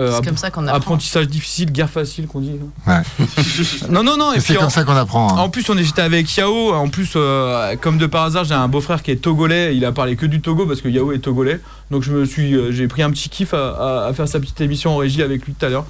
Euh, 0.00 0.12
C'est 0.16 0.24
comme 0.26 0.36
ça 0.36 0.50
qu'on 0.50 0.62
apprend. 0.66 0.76
apprentissage 0.76 1.28
difficile, 1.28 1.70
guerre 1.70 1.88
facile 1.88 2.26
qu'on 2.26 2.40
dit. 2.40 2.50
Ouais. 2.86 2.94
non, 3.90 4.02
non, 4.02 4.16
non. 4.16 4.32
Et 4.32 4.40
C'est 4.40 4.54
comme 4.56 4.64
en, 4.64 4.70
ça 4.70 4.82
qu'on 4.82 4.96
apprend. 4.96 5.30
hein. 5.36 5.40
en 5.40 5.48
plus, 5.48 5.68
on 5.70 5.78
est- 5.78 5.84
j'étais 5.84 6.02
avec 6.02 6.36
Yao. 6.36 6.72
En 6.72 6.88
plus, 6.88 7.12
euh, 7.14 7.76
comme 7.80 7.96
de 7.98 8.06
par 8.06 8.24
hasard, 8.24 8.42
j'ai 8.44 8.54
un 8.54 8.66
beau-frère 8.66 9.02
qui 9.04 9.12
est 9.12 9.16
togolais. 9.22 9.76
Il 9.76 9.84
a 9.84 9.92
parlé 9.92 10.16
que 10.16 10.26
du 10.26 10.40
Togo 10.40 10.66
parce 10.66 10.80
que 10.80 10.88
Yao 10.88 11.12
est 11.12 11.20
togolais. 11.20 11.60
Donc 11.92 12.02
je 12.02 12.10
me 12.12 12.24
suis, 12.24 12.54
euh, 12.54 12.72
j'ai 12.72 12.88
pris 12.88 13.02
un 13.02 13.10
petit 13.10 13.28
kiff 13.28 13.54
à, 13.54 13.68
à- 14.04 14.06
à 14.08 14.12
faire 14.14 14.26
sa 14.26 14.40
petite 14.40 14.60
émission 14.60 14.94
en 14.94 14.96
régie 14.96 15.22
avec 15.22 15.44
lui 15.46 15.54
tout 15.54 15.64
à 15.64 15.68
l'heure. 15.68 15.84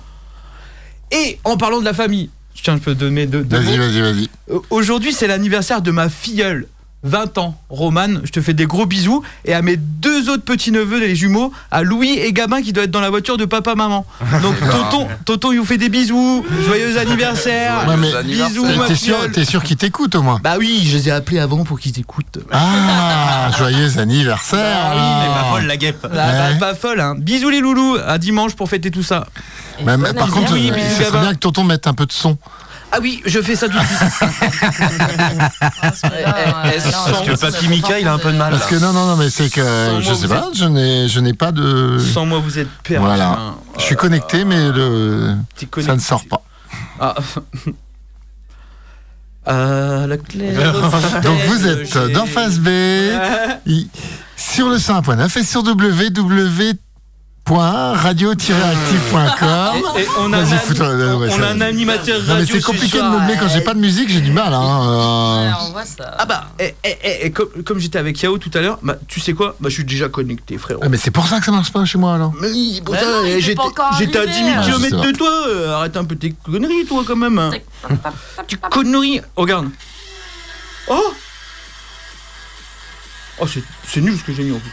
Et 1.11 1.39
en 1.45 1.57
parlant 1.57 1.81
de 1.81 1.85
la 1.87 1.95
famille, 1.95 2.29
tiens, 2.63 2.77
je 2.77 2.83
peux 2.83 2.95
donner 2.95 3.27
deux. 3.27 3.43
Vas-y, 3.49 3.79
vas-y, 3.79 4.01
vas-y. 4.03 4.29
Euh, 4.51 4.59
Aujourd'hui, 4.71 5.13
c'est 5.15 5.27
l'anniversaire 5.27 5.81
de 5.81 5.91
ma 5.91 6.11
filleule. 6.11 6.67
20 7.05 7.37
ans, 7.39 7.55
Romane, 7.69 8.23
je 8.25 8.31
te 8.33 8.41
fais 8.41 8.55
des 8.55 8.65
gros 8.67 8.87
bisous. 8.87 9.23
Et 9.45 9.53
à 9.53 9.61
mes 9.63 9.77
deux 9.77 10.31
autres 10.31 10.43
petits-neveux, 10.45 10.99
les 10.99 11.15
jumeaux, 11.15 11.53
à 11.71 11.83
Louis 11.83 12.13
et 12.19 12.33
Gabin 12.33 12.63
qui 12.63 12.73
doivent 12.73 12.87
être 12.87 12.91
dans 12.91 13.01
la 13.03 13.11
voiture 13.11 13.37
de 13.37 13.45
papa-maman. 13.45 14.07
Donc, 14.43 14.57
Tonton, 14.71 15.07
Tonton, 15.27 15.53
il 15.53 15.59
vous 15.59 15.67
fait 15.67 15.77
des 15.77 15.91
bisous. 15.91 16.45
Joyeux 16.67 16.97
anniversaire. 16.99 17.85
Ouais, 17.87 17.97
mais- 17.99 18.23
bisous, 18.25 18.67
T'es- 18.67 18.77
ma 18.77 18.87
T'es 18.87 18.95
sûr, 18.95 19.17
filleule. 19.17 19.33
t'es 19.33 19.45
sûr 19.45 19.63
qu'ils 19.63 19.77
t'écoutent 19.77 20.15
au 20.15 20.23
moins 20.23 20.41
Bah 20.43 20.55
oui, 20.59 20.83
je 20.87 20.97
les 20.97 21.09
ai 21.09 21.13
appelés 21.13 21.39
avant 21.41 21.63
pour 21.65 21.79
qu'ils 21.79 21.99
écoutent. 22.01 22.39
Ah, 22.51 23.51
joyeux 23.59 23.99
anniversaire 23.99 24.79
Ah 24.83 24.93
oui, 24.95 25.29
Mais 25.29 25.35
pas 25.35 25.51
folle 25.53 25.67
la 25.67 25.77
guêpe. 25.77 26.03
Là, 26.05 26.09
bah, 26.11 26.53
Ouais. 26.53 26.59
pas 26.59 26.75
folle, 26.75 27.01
hein. 27.01 27.15
Bisous 27.19 27.51
les 27.51 27.61
loulous, 27.61 27.97
à 28.07 28.17
dimanche 28.19 28.55
pour 28.55 28.69
fêter 28.71 28.91
tout 28.91 29.03
ça. 29.03 29.27
Par 29.85 30.31
contre, 30.31 30.55
Oui, 30.55 30.71
euh, 30.71 30.75
bisous, 30.75 30.87
ce 30.89 30.95
serait 30.95 31.05
Gabin. 31.07 31.21
bien 31.21 31.35
que 31.35 31.39
tonton 31.39 31.65
mette 31.65 31.87
un 31.87 31.93
peu 31.95 32.07
de 32.07 32.13
son. 32.13 32.39
Ah 32.97 32.99
oui, 33.03 33.21
je 33.27 33.43
fais 33.43 33.57
ça 33.57 33.69
tout 33.69 33.77
de 33.77 33.85
suite. 33.85 33.99
anniversaire. 35.21 35.71
Parce 35.81 37.23
que 37.27 37.41
Papy 37.41 37.69
Mika, 37.69 37.99
il 37.99 38.07
a 38.07 38.13
un 38.13 38.19
peu 38.19 38.31
de 38.31 38.37
mal. 38.37 38.53
Parce 38.53 38.67
que 38.67 38.77
non, 38.77 38.93
non, 38.93 39.07
non, 39.07 39.17
mais 39.17 39.31
c'est 39.31 39.51
que 39.51 39.99
je 40.01 40.15
sais 40.15 40.29
pas, 40.29 40.51
je 40.55 40.65
n'ai, 40.67 41.09
je 41.09 41.19
n'ai 41.19 41.35
pas 41.35 41.51
de. 41.51 41.99
Sans 41.99 42.25
moi, 42.25 42.39
vous 42.39 42.57
êtes 42.59 42.69
perdu. 42.85 43.05
Voilà. 43.05 43.31
hein. 43.31 43.55
Je 43.79 43.83
suis 43.83 43.97
connecté, 43.97 44.45
mais 44.45 44.71
le... 44.71 45.35
Ça 45.85 45.97
ne 45.97 46.01
sort 46.01 46.25
pas. 46.27 46.43
Ah. 47.01 47.15
Ah, 49.47 50.07
la 50.09 50.17
claire 50.17 50.73
Donc 51.23 51.39
vous 51.49 51.67
êtes 51.67 51.99
dans 52.15 52.25
Phase 52.25 52.59
B, 52.61 52.69
i- 53.67 53.91
sur 54.39 54.71
le 54.71 54.77
101.9 54.77 55.39
et 55.39 55.45
sur 55.45 55.63
www.radio-active.com. 57.49 59.77
Et, 59.97 60.01
et 60.03 60.07
on 60.19 60.33
a, 60.33 60.41
Vas-y, 60.41 60.55
un, 60.55 60.59
fous-toi, 60.59 60.95
ouais, 60.95 61.29
on 61.31 61.37
ça- 61.37 61.49
a 61.49 61.53
un 61.53 61.61
animateur 61.61 62.19
radio. 62.21 62.33
Non 62.35 62.41
mais 62.41 62.47
c'est 62.47 62.61
ce 62.61 62.67
compliqué 62.67 62.99
de 62.99 63.03
meubler 63.03 63.37
quand 63.39 63.49
j'ai 63.49 63.61
pas 63.61 63.75
de 63.75 63.81
musique, 63.81 64.09
j'ai 64.09 64.21
du 64.23 64.33
mal. 64.33 64.53
Hein, 64.55 64.89
euh. 64.89 65.51
on 65.67 65.71
voit 65.73 65.85
ça. 65.85 66.15
Ah 66.19 66.25
bah, 66.25 66.47
eh, 66.59 66.75
eh, 66.85 66.97
eh, 67.05 67.19
eh, 67.25 67.31
comme, 67.33 67.49
comme 67.65 67.79
j'étais 67.79 67.99
avec 67.99 68.21
Yao 68.23 68.39
tout 68.39 68.51
à 68.55 68.61
l'heure, 68.61 68.79
bah, 68.83 68.97
tu 69.09 69.21
sais 69.21 69.35
quoi? 69.35 69.57
Bah, 69.61 69.69
je 69.69 69.75
suis 69.75 69.85
déjà 69.85 70.09
connecté, 70.09 70.57
frérot. 70.59 70.81
Ah, 70.85 70.89
mais 70.89 70.97
c'est 70.97 71.11
pour 71.11 71.27
ça 71.27 71.39
que 71.39 71.45
ça 71.47 71.53
marche 71.53 71.73
pas 71.73 71.85
chez 71.85 71.99
moi 71.99 72.15
alors. 72.15 72.33
Mais 72.41 72.49
oui, 72.49 72.81
pour 72.85 72.95
Mais 72.95 73.01
ça, 73.01 73.07
non, 73.11 73.25
il 73.25 73.31
était 73.37 73.55
j'étais 73.99 74.19
à 74.19 74.27
10 74.27 74.33
000 74.33 74.49
arrivé. 74.49 74.55
Ah, 74.57 74.65
km 74.79 75.03
de 75.03 75.13
toi. 75.13 75.31
euh, 75.49 75.75
arrête 75.77 75.97
un 75.97 76.05
peu 76.05 76.17
tes 76.17 76.33
conneries, 76.45 76.87
toi, 76.87 77.03
quand 77.07 77.17
même. 77.17 77.39
hein. 77.39 77.51
Tu 78.47 78.57
conneries. 78.57 79.21
Regarde. 79.37 79.69
Oh 80.89 81.13
Oh, 83.41 83.47
c'est 83.53 83.65
c'est 83.89 84.01
nul 84.01 84.17
ce 84.17 84.23
que 84.23 84.33
j'ai 84.33 84.45
mis 84.45 84.53
en 84.55 84.61
plus. 84.61 84.71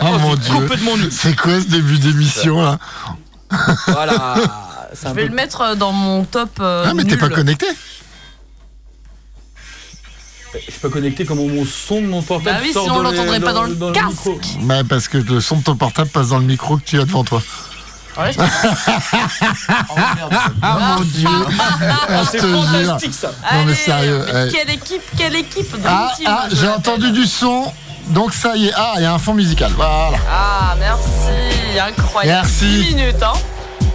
Oh 0.00 0.18
mon 0.20 0.32
c'est 0.34 0.40
dieu. 0.40 0.54
complètement 0.54 0.96
nul. 0.96 1.08
C'est 1.12 1.36
quoi 1.36 1.60
ce 1.60 1.66
début 1.66 1.98
d'émission 1.98 2.62
là 2.62 2.78
Voilà. 3.88 4.34
C'est 4.94 5.08
Je 5.08 5.14
vais 5.14 5.22
peu- 5.22 5.28
le 5.28 5.34
mettre 5.34 5.60
euh, 5.60 5.74
dans 5.74 5.92
mon 5.92 6.24
top. 6.24 6.50
euh, 6.60 6.84
Ah 6.88 6.94
mais 6.94 7.04
t'es 7.04 7.16
pas 7.16 7.28
connecté 7.28 7.66
Je 10.54 10.58
suis 10.70 10.80
pas 10.80 10.88
connecté 10.88 11.24
comment 11.24 11.46
mon 11.46 11.64
son 11.66 12.00
de 12.00 12.06
mon 12.06 12.22
portable 12.22 12.56
Bah 12.56 12.62
oui, 12.64 12.72
sort 12.72 12.84
sinon 12.84 12.96
on 12.98 13.02
l'entendrait 13.02 13.40
pas 13.40 13.52
dans 13.52 13.64
le 13.64 13.74
casque. 13.92 14.06
micro. 14.26 14.40
Ouais, 14.62 14.84
parce 14.84 15.08
que 15.08 15.18
le 15.18 15.40
son 15.40 15.58
de 15.58 15.62
ton 15.64 15.76
portable 15.76 16.08
passe 16.10 16.28
dans 16.28 16.38
le 16.38 16.44
micro 16.46 16.76
que 16.78 16.84
tu 16.84 16.98
as 17.00 17.04
devant 17.04 17.24
toi. 17.24 17.42
Ouais, 18.18 18.30
Ah 20.62 20.96
mon 20.96 21.04
dieu 21.04 21.28
Ah, 21.28 22.22
je 22.24 22.30
C'est 22.30 22.38
te 22.38 22.46
jure. 22.46 22.64
fantastique 22.64 23.12
ça. 23.14 23.28
Non, 23.28 23.34
mais 23.52 23.58
Allez, 23.62 23.74
sérieux, 23.74 24.22
mais 24.26 24.32
ouais. 24.32 24.48
Quelle 24.52 24.70
équipe, 24.70 25.02
quelle 25.18 25.36
équipe 25.36 25.76
Ah, 25.84 26.10
ah 26.26 26.46
j'ai 26.50 26.68
entendu 26.68 27.10
du 27.10 27.26
son. 27.26 27.70
Donc 28.08 28.32
ça 28.32 28.56
y 28.56 28.66
est. 28.66 28.72
Ah, 28.76 28.94
il 28.96 29.02
y 29.02 29.06
a 29.06 29.12
un 29.12 29.18
fond 29.18 29.34
musical. 29.34 29.72
Voilà. 29.76 30.18
Ah, 30.30 30.74
merci, 30.78 31.78
incroyable. 31.78 32.40
Merci. 32.42 32.84
10 32.84 32.94
minutes, 32.94 33.22
hein. 33.22 33.32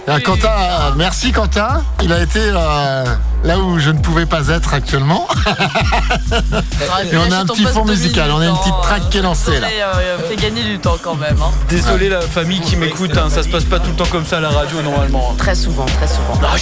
Ah, 0.08 0.20
Quentin, 0.20 0.50
euh, 0.50 0.92
merci 0.98 1.32
Quentin. 1.32 1.84
Il 2.04 2.12
a 2.12 2.22
été 2.22 2.40
euh, 2.40 3.06
là 3.44 3.60
où 3.60 3.78
je 3.78 3.92
ne 3.92 4.00
pouvais 4.00 4.26
pas 4.26 4.48
être 4.48 4.74
actuellement. 4.74 5.28
Et 7.12 7.18
on 7.18 7.32
a 7.32 7.38
un 7.38 7.46
petit 7.46 7.66
fond 7.66 7.86
musical, 7.86 8.32
on 8.32 8.40
a 8.40 8.48
une 8.48 8.58
petite 8.58 8.82
track 8.82 9.10
qui 9.10 9.20
est 9.20 9.22
lancée, 9.22 9.60
là. 9.60 9.68
euh, 9.70 10.18
fait 10.28 10.36
gagner 10.36 10.64
du 10.64 10.80
temps 10.80 10.98
quand 11.02 11.16
même. 11.16 11.38
Hein. 11.42 11.52
Désolé 11.70 12.10
la 12.10 12.22
famille 12.22 12.62
qui 12.62 12.78
m'écoute, 12.78 13.16
hein, 13.16 13.30
ça 13.30 13.44
se 13.44 13.48
passe 13.50 13.64
pas 13.64 13.80
tout 13.80 13.92
le 13.92 13.96
temps 13.96 14.10
comme 14.12 14.26
ça 14.26 14.38
à 14.38 14.42
la 14.42 14.50
radio 14.50 14.82
normalement. 14.82 15.36
Très 15.38 15.56
souvent, 15.56 15.86
très 15.86 16.08
souvent. 16.08 16.34
Ah. 16.44 16.56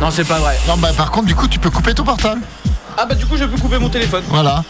Non, 0.00 0.10
c'est 0.10 0.24
pas 0.24 0.38
vrai. 0.38 0.58
Non, 0.66 0.76
bah 0.76 0.90
par 0.96 1.10
contre, 1.12 1.26
du 1.26 1.34
coup, 1.36 1.48
tu 1.48 1.58
peux 1.58 1.70
couper 1.70 1.94
ton 1.94 2.04
portable. 2.04 2.40
Ah 2.98 3.04
bah 3.06 3.14
du 3.14 3.26
coup 3.26 3.36
je 3.36 3.44
peux 3.44 3.58
couper 3.58 3.78
mon 3.78 3.88
téléphone. 3.88 4.22
Voilà. 4.28 4.62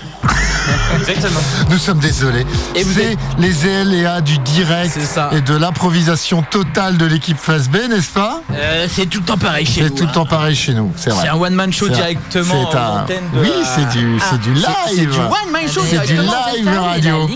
Exactement. 0.99 1.39
Nous 1.71 1.79
sommes 1.79 2.01
désolés. 2.01 2.45
Et 2.75 2.83
vous 2.83 2.93
C'est 2.93 3.17
les 3.39 3.81
aléas 3.81 4.21
du 4.21 4.37
direct 4.39 4.91
C'est 4.95 5.07
ça. 5.07 5.31
et 5.33 5.41
de 5.41 5.55
l'improvisation 5.55 6.43
totale 6.43 6.97
de 6.99 7.07
l'équipe 7.07 7.39
Phase 7.39 7.69
B, 7.69 7.77
n'est-ce 7.89 8.11
pas 8.11 8.41
Euh, 8.53 8.89
c'est 8.93 9.07
tout 9.07 9.21
le 9.21 9.25
temps 9.27 9.39
pareil 9.39 9.65
chez 9.65 9.83
C'est 9.83 9.91
nous. 9.91 9.97
tout 9.97 10.03
le 10.03 10.09
hein. 10.09 10.13
temps 10.13 10.27
pareil 10.27 10.57
chez 10.57 10.75
nous, 10.75 10.93
c'est 10.97 11.11
vrai. 11.11 11.23
C'est 11.23 11.29
un 11.29 11.37
one 11.37 11.55
man 11.55 11.73
show 11.73 11.87
C'est- 11.87 11.93
directement 11.95 12.69
c'est 12.71 12.77
aux 12.77 12.81
un- 12.81 13.05
de 13.05 13.41
Oui, 13.41 13.53
la- 13.61 13.65
c'est 13.65 13.89
du, 13.97 14.19
c'est 14.29 14.41
du 14.41 14.55
live. 14.55 14.67
C'est 14.89 14.95
c'est 14.97 15.07
du 15.07 15.19
one 15.19 15.51
man 15.53 15.63
show 15.73 15.83
C'est 15.89 16.01
du 16.01 16.15
directement. 16.15 16.47
live 16.57 16.79
radio. 16.81 17.31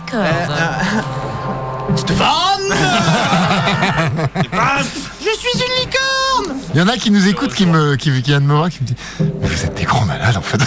Stéphane 1.97 2.29
Je 5.21 5.39
suis 5.39 5.50
Il 6.73 6.79
y 6.79 6.83
en 6.83 6.89
a 6.89 6.97
qui 6.97 7.11
nous 7.11 7.27
écoutent, 7.27 7.53
qui 7.53 7.67
me, 7.67 7.97
qui, 7.97 8.11
qui 8.13 8.31
viennent 8.31 8.45
me 8.47 8.55
voir, 8.55 8.69
qui 8.71 8.79
me 8.83 8.87
disent 8.87 8.97
Mais 9.41 9.49
vous 9.49 9.65
êtes 9.65 9.75
des 9.77 9.83
grands 9.85 10.05
malades 10.05 10.37
en 10.37 10.41
fait. 10.43 10.59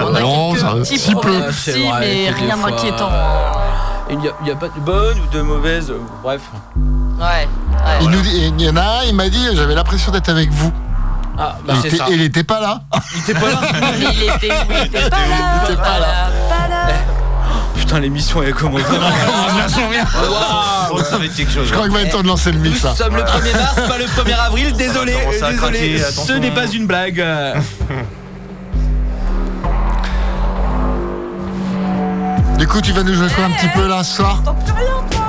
A 0.00 0.20
Non, 0.20 0.54
ça- 0.56 0.72
petits 0.74 0.98
si 0.98 1.14
peu. 1.14 1.52
si, 1.52 1.86
mais 2.00 2.30
rien 2.30 2.56
d'inquiétant. 2.56 3.10
Il 4.10 4.18
n'y 4.18 4.28
a, 4.28 4.32
il 4.42 4.48
y 4.48 4.50
a 4.50 4.56
pas 4.56 4.68
de 4.68 4.80
bonne 4.80 5.18
ou 5.20 5.26
de 5.34 5.40
mauvaise, 5.42 5.90
euh, 5.90 5.98
bref. 6.22 6.42
Ouais. 6.76 7.48
Il, 8.00 8.06
ouais. 8.08 8.12
nous 8.16 8.20
dit- 8.20 8.52
il 8.58 8.60
y 8.60 8.68
en 8.68 8.76
a 8.76 8.82
un, 8.82 9.02
il 9.04 9.14
m'a 9.14 9.28
dit 9.28 9.46
J'avais 9.54 9.74
l'impression 9.74 10.12
d'être 10.12 10.28
avec 10.28 10.50
vous. 10.50 10.72
Ah, 11.38 11.56
bah 11.66 11.74
il, 11.82 11.86
était, 11.86 11.96
ça. 11.96 12.06
il 12.10 12.20
était 12.20 12.44
pas 12.44 12.60
là. 12.60 12.80
Il 13.14 13.20
était 13.20 13.34
pas 13.34 13.50
là 13.50 13.60
il 13.98 14.22
était, 14.22 14.48
il 14.70 14.86
était 14.86 15.08
pas 15.10 15.16
là. 15.16 15.62
Il 15.66 15.72
était 15.72 15.82
pas 15.82 15.98
là. 15.98 16.30
Pas 16.48 16.68
là. 16.68 16.86
Putain, 17.76 18.00
l'émission 18.00 18.42
ça 21.04 21.18
va 21.18 21.24
être 21.24 21.34
quelque 21.34 21.52
chose. 21.52 21.66
Je 21.68 21.72
crois 21.72 21.84
qu'il 21.84 21.92
va 21.94 22.02
être 22.02 22.12
temps 22.12 22.22
de 22.22 22.26
lancer 22.28 22.52
le 22.52 22.58
Nous 22.58 22.70
mix. 22.70 22.82
là. 22.82 22.94
sommes 22.94 23.16
le 23.16 23.22
1er 23.22 23.56
mars, 23.56 23.74
pas 23.88 23.98
le 23.98 24.04
1er 24.04 24.38
avril, 24.46 24.72
désolé, 24.72 25.14
désolé, 25.40 25.98
ce 25.98 26.32
n'est 26.32 26.50
pas 26.50 26.66
une 26.66 26.86
blague. 26.86 27.24
Du 32.58 32.68
coup, 32.68 32.80
tu 32.80 32.92
vas 32.92 33.02
nous 33.02 33.14
jouer 33.14 33.26
quoi 33.34 33.44
un 33.44 33.50
petit 33.50 33.68
peu 33.68 33.86
là 33.86 34.02
ce 34.02 34.16
soir 34.16 34.40
T'entends 34.44 34.54
plus 34.64 34.72
rien, 34.72 35.04
toi. 35.10 35.24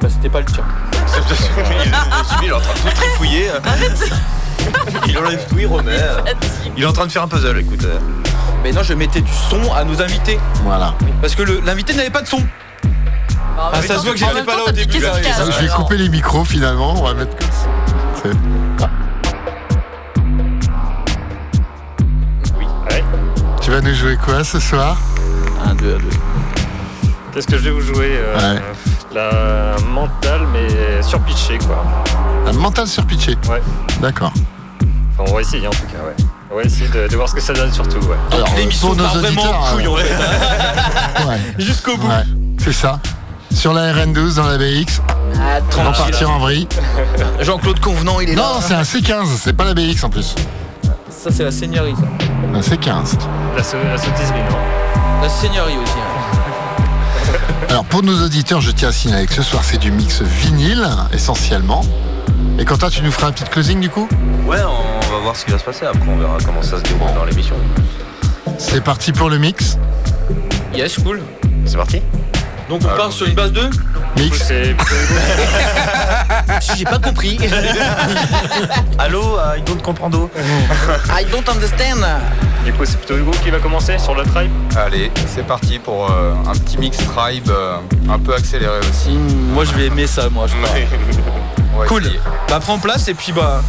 Bah, 0.00 0.08
c'était 0.08 0.28
pas 0.28 0.40
le 0.40 0.44
tien. 0.46 0.64
il 2.42 2.48
est 2.48 2.52
en 2.52 2.60
train 2.60 2.74
de 2.74 2.78
tout 2.78 2.94
trifouiller. 2.94 3.50
Il 5.08 5.18
enlève 5.18 5.44
tout, 5.48 5.58
il 5.58 5.66
remet. 5.66 5.96
Il 6.76 6.82
est 6.84 6.86
en 6.86 6.92
train 6.92 7.06
de 7.06 7.12
faire 7.12 7.22
un 7.22 7.28
puzzle, 7.28 7.58
écoute. 7.58 7.84
Mais 8.62 8.72
non, 8.72 8.82
je 8.82 8.94
mettais 8.94 9.20
du 9.20 9.32
son 9.32 9.72
à 9.72 9.84
nos 9.84 10.00
invités. 10.00 10.38
Voilà. 10.64 10.94
Parce 11.20 11.34
que 11.34 11.42
l'invité 11.42 11.94
n'avait 11.94 12.10
pas 12.10 12.22
de 12.22 12.28
son. 12.28 12.42
Ah, 13.58 13.82
ça 13.82 13.98
se 13.98 14.04
voit 14.04 14.12
que 14.12 14.18
j'étais 14.18 14.42
pas 14.44 14.56
là 14.56 14.62
au 14.68 14.70
début, 14.72 14.98
là, 14.98 15.12
ça, 15.14 15.44
Je 15.50 15.64
vais 15.66 15.68
couper 15.72 15.96
les 15.96 16.08
micros 16.08 16.44
finalement. 16.44 16.94
On 16.96 17.04
va 17.04 17.14
mettre 17.14 17.36
comme 17.36 17.50
ça. 17.50 18.28
Oui, 22.58 22.66
ouais. 22.90 23.04
Tu 23.60 23.70
vas 23.70 23.80
nous 23.80 23.94
jouer 23.94 24.16
quoi 24.16 24.44
ce 24.44 24.58
soir? 24.58 24.96
1, 25.66 25.74
2, 25.74 25.98
2. 25.98 25.98
Qu'est-ce 27.32 27.46
que 27.46 27.56
je 27.56 27.62
vais 27.64 27.70
vous 27.70 27.80
jouer 27.80 28.12
euh, 28.16 28.58
La 29.14 29.76
mentale, 29.86 30.42
mais 30.52 31.02
surpitchée, 31.02 31.58
quoi. 31.58 31.84
Un 32.46 32.52
mental 32.52 32.86
surpitché. 32.86 33.36
Ouais. 33.48 33.62
D'accord. 34.00 34.32
Enfin, 35.12 35.30
on 35.30 35.34
va 35.34 35.40
essayer 35.40 35.66
en 35.66 35.70
tout 35.70 35.86
cas, 35.86 36.04
ouais. 36.06 36.16
On 36.52 36.56
va 36.56 36.62
essayer 36.64 36.88
de, 36.88 37.08
de 37.08 37.16
voir 37.16 37.28
ce 37.28 37.34
que 37.34 37.40
ça 37.40 37.52
donne 37.54 37.72
surtout, 37.72 37.98
ouais. 38.00 38.16
Alors, 38.30 38.48
L'émission 38.56 38.88
pour 38.88 38.96
nos 38.96 39.04
part 39.04 39.14
vraiment 39.16 39.42
auditeurs, 39.42 39.62
en 39.62 39.72
couille, 39.74 39.86
en 39.86 39.96
fait. 39.96 40.12
euh, 40.12 41.28
ouais, 41.28 41.40
Jusqu'au 41.58 41.96
bout. 41.96 42.08
ouais, 42.08 42.24
c'est 42.62 42.72
ça. 42.74 43.00
Sur 43.54 43.72
la 43.72 43.92
RN12 43.92 44.36
dans 44.36 44.46
la 44.46 44.58
BX, 44.58 45.00
Ah, 45.36 45.58
on 45.78 45.82
va 45.84 45.92
partir 45.92 46.30
en 46.30 46.38
vrille. 46.38 46.68
Jean-Claude 47.40 47.80
Convenant, 47.80 48.20
il 48.20 48.30
est 48.30 48.34
Non, 48.34 48.60
c'est 48.60 48.74
un 48.74 48.82
C15, 48.82 49.26
c'est 49.40 49.52
pas 49.54 49.64
la 49.64 49.74
BX 49.74 50.04
en 50.04 50.10
plus. 50.10 50.34
Ça, 51.08 51.30
c'est 51.30 51.44
la 51.44 51.50
seigneurie, 51.52 51.94
ça. 51.94 52.26
Un 52.54 52.60
C15. 52.60 53.18
La, 53.56 53.62
non 53.62 54.56
La 55.22 55.28
seigneurie 55.28 55.76
aussi. 55.82 55.92
hein. 55.96 57.32
Alors 57.70 57.84
pour 57.84 58.02
nos 58.02 58.22
auditeurs, 58.24 58.60
je 58.60 58.70
tiens 58.72 58.88
à 58.88 58.92
signaler 58.92 59.26
que 59.26 59.32
ce 59.32 59.42
soir 59.42 59.62
c'est 59.64 59.78
du 59.78 59.90
mix 59.90 60.20
vinyle 60.20 60.86
essentiellement. 61.14 61.82
Et 62.58 62.64
Quentin, 62.64 62.90
tu 62.90 63.02
nous 63.02 63.10
feras 63.10 63.28
un 63.28 63.32
petit 63.32 63.44
closing 63.44 63.80
du 63.80 63.88
coup 63.90 64.08
Ouais, 64.46 64.58
on 64.62 65.12
va 65.12 65.18
voir 65.18 65.36
ce 65.36 65.44
qui 65.44 65.50
va 65.50 65.58
se 65.58 65.64
passer. 65.64 65.86
Après, 65.86 66.08
on 66.08 66.16
verra 66.16 66.38
comment 66.44 66.62
ça 66.62 66.78
se 66.78 66.82
déroule 66.82 67.12
dans 67.14 67.24
l'émission. 67.24 67.56
C'est 68.58 68.82
parti 68.82 69.12
pour 69.12 69.30
le 69.30 69.38
mix. 69.38 69.78
Yes, 70.74 70.98
cool. 70.98 71.20
C'est 71.64 71.76
parti 71.76 72.00
Donc 72.68 72.82
on 72.84 72.96
part 72.96 73.12
sur 73.12 73.26
une 73.26 73.34
base 73.34 73.52
2 73.52 73.70
Mix. 74.16 74.42
C'est 74.46 74.76
Si 76.60 76.78
j'ai 76.78 76.84
pas 76.84 76.98
compris. 76.98 77.38
Allô, 78.98 79.38
euh, 79.38 79.56
I 79.58 79.62
don't 79.62 79.80
comprendo. 79.82 80.30
I 81.10 81.24
don't 81.30 81.48
understand. 81.48 82.04
du 82.64 82.72
coup, 82.72 82.84
c'est 82.84 82.98
plutôt 82.98 83.16
Hugo 83.16 83.30
qui 83.42 83.50
va 83.50 83.58
commencer 83.58 83.98
sur 83.98 84.14
la 84.14 84.24
tribe. 84.24 84.50
Allez, 84.76 85.10
c'est 85.26 85.46
parti 85.46 85.78
pour 85.78 86.10
euh, 86.10 86.34
un 86.46 86.52
petit 86.52 86.78
mix 86.78 86.98
tribe 86.98 87.50
euh, 87.50 87.76
un 88.08 88.18
peu 88.18 88.34
accéléré 88.34 88.78
aussi. 88.80 89.10
moi, 89.10 89.64
je 89.64 89.72
vais 89.72 89.86
aimer 89.86 90.06
ça, 90.06 90.28
moi, 90.28 90.46
je 90.46 90.54
Cool. 91.88 92.02
essayer. 92.04 92.20
Bah, 92.48 92.60
prends 92.60 92.78
place 92.78 93.08
et 93.08 93.14
puis, 93.14 93.32
bah. 93.32 93.62